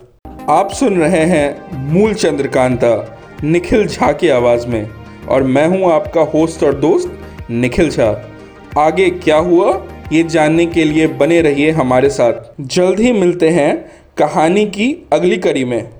आप 0.49 0.71
सुन 0.71 0.99
रहे 0.99 1.25
हैं 1.25 1.77
मूल 1.93 2.15
चंद्रकांता, 2.15 3.21
निखिल 3.45 3.87
झा 3.87 4.13
की 4.13 4.29
आवाज़ 4.29 4.67
में। 4.67 4.91
और 5.29 5.43
मैं 5.43 5.69
हूँ 5.69 5.93
आपका 5.93 6.21
होस्ट 6.21 6.65
और 6.65 6.75
दोस्त, 6.75 7.19
निखिल 7.51 7.91
झा। 7.91 8.31
आगे 8.79 9.11
क्या 9.11 9.37
हुआ, 9.37 9.85
ये 10.13 10.23
जानने 10.23 10.67
के 10.67 10.85
लिए 10.85 11.07
बने 11.07 11.41
रहिए 11.41 11.71
हमारे 11.71 12.11
साथ। 12.11 12.33
जल्द 12.61 13.01
ही 13.01 13.13
मिलते 13.13 13.49
हैं 13.49 13.98
कहानी 14.19 14.67
की 14.67 15.09
अगली 15.13 15.37
कड़ी 15.37 15.65
में। 15.65 15.91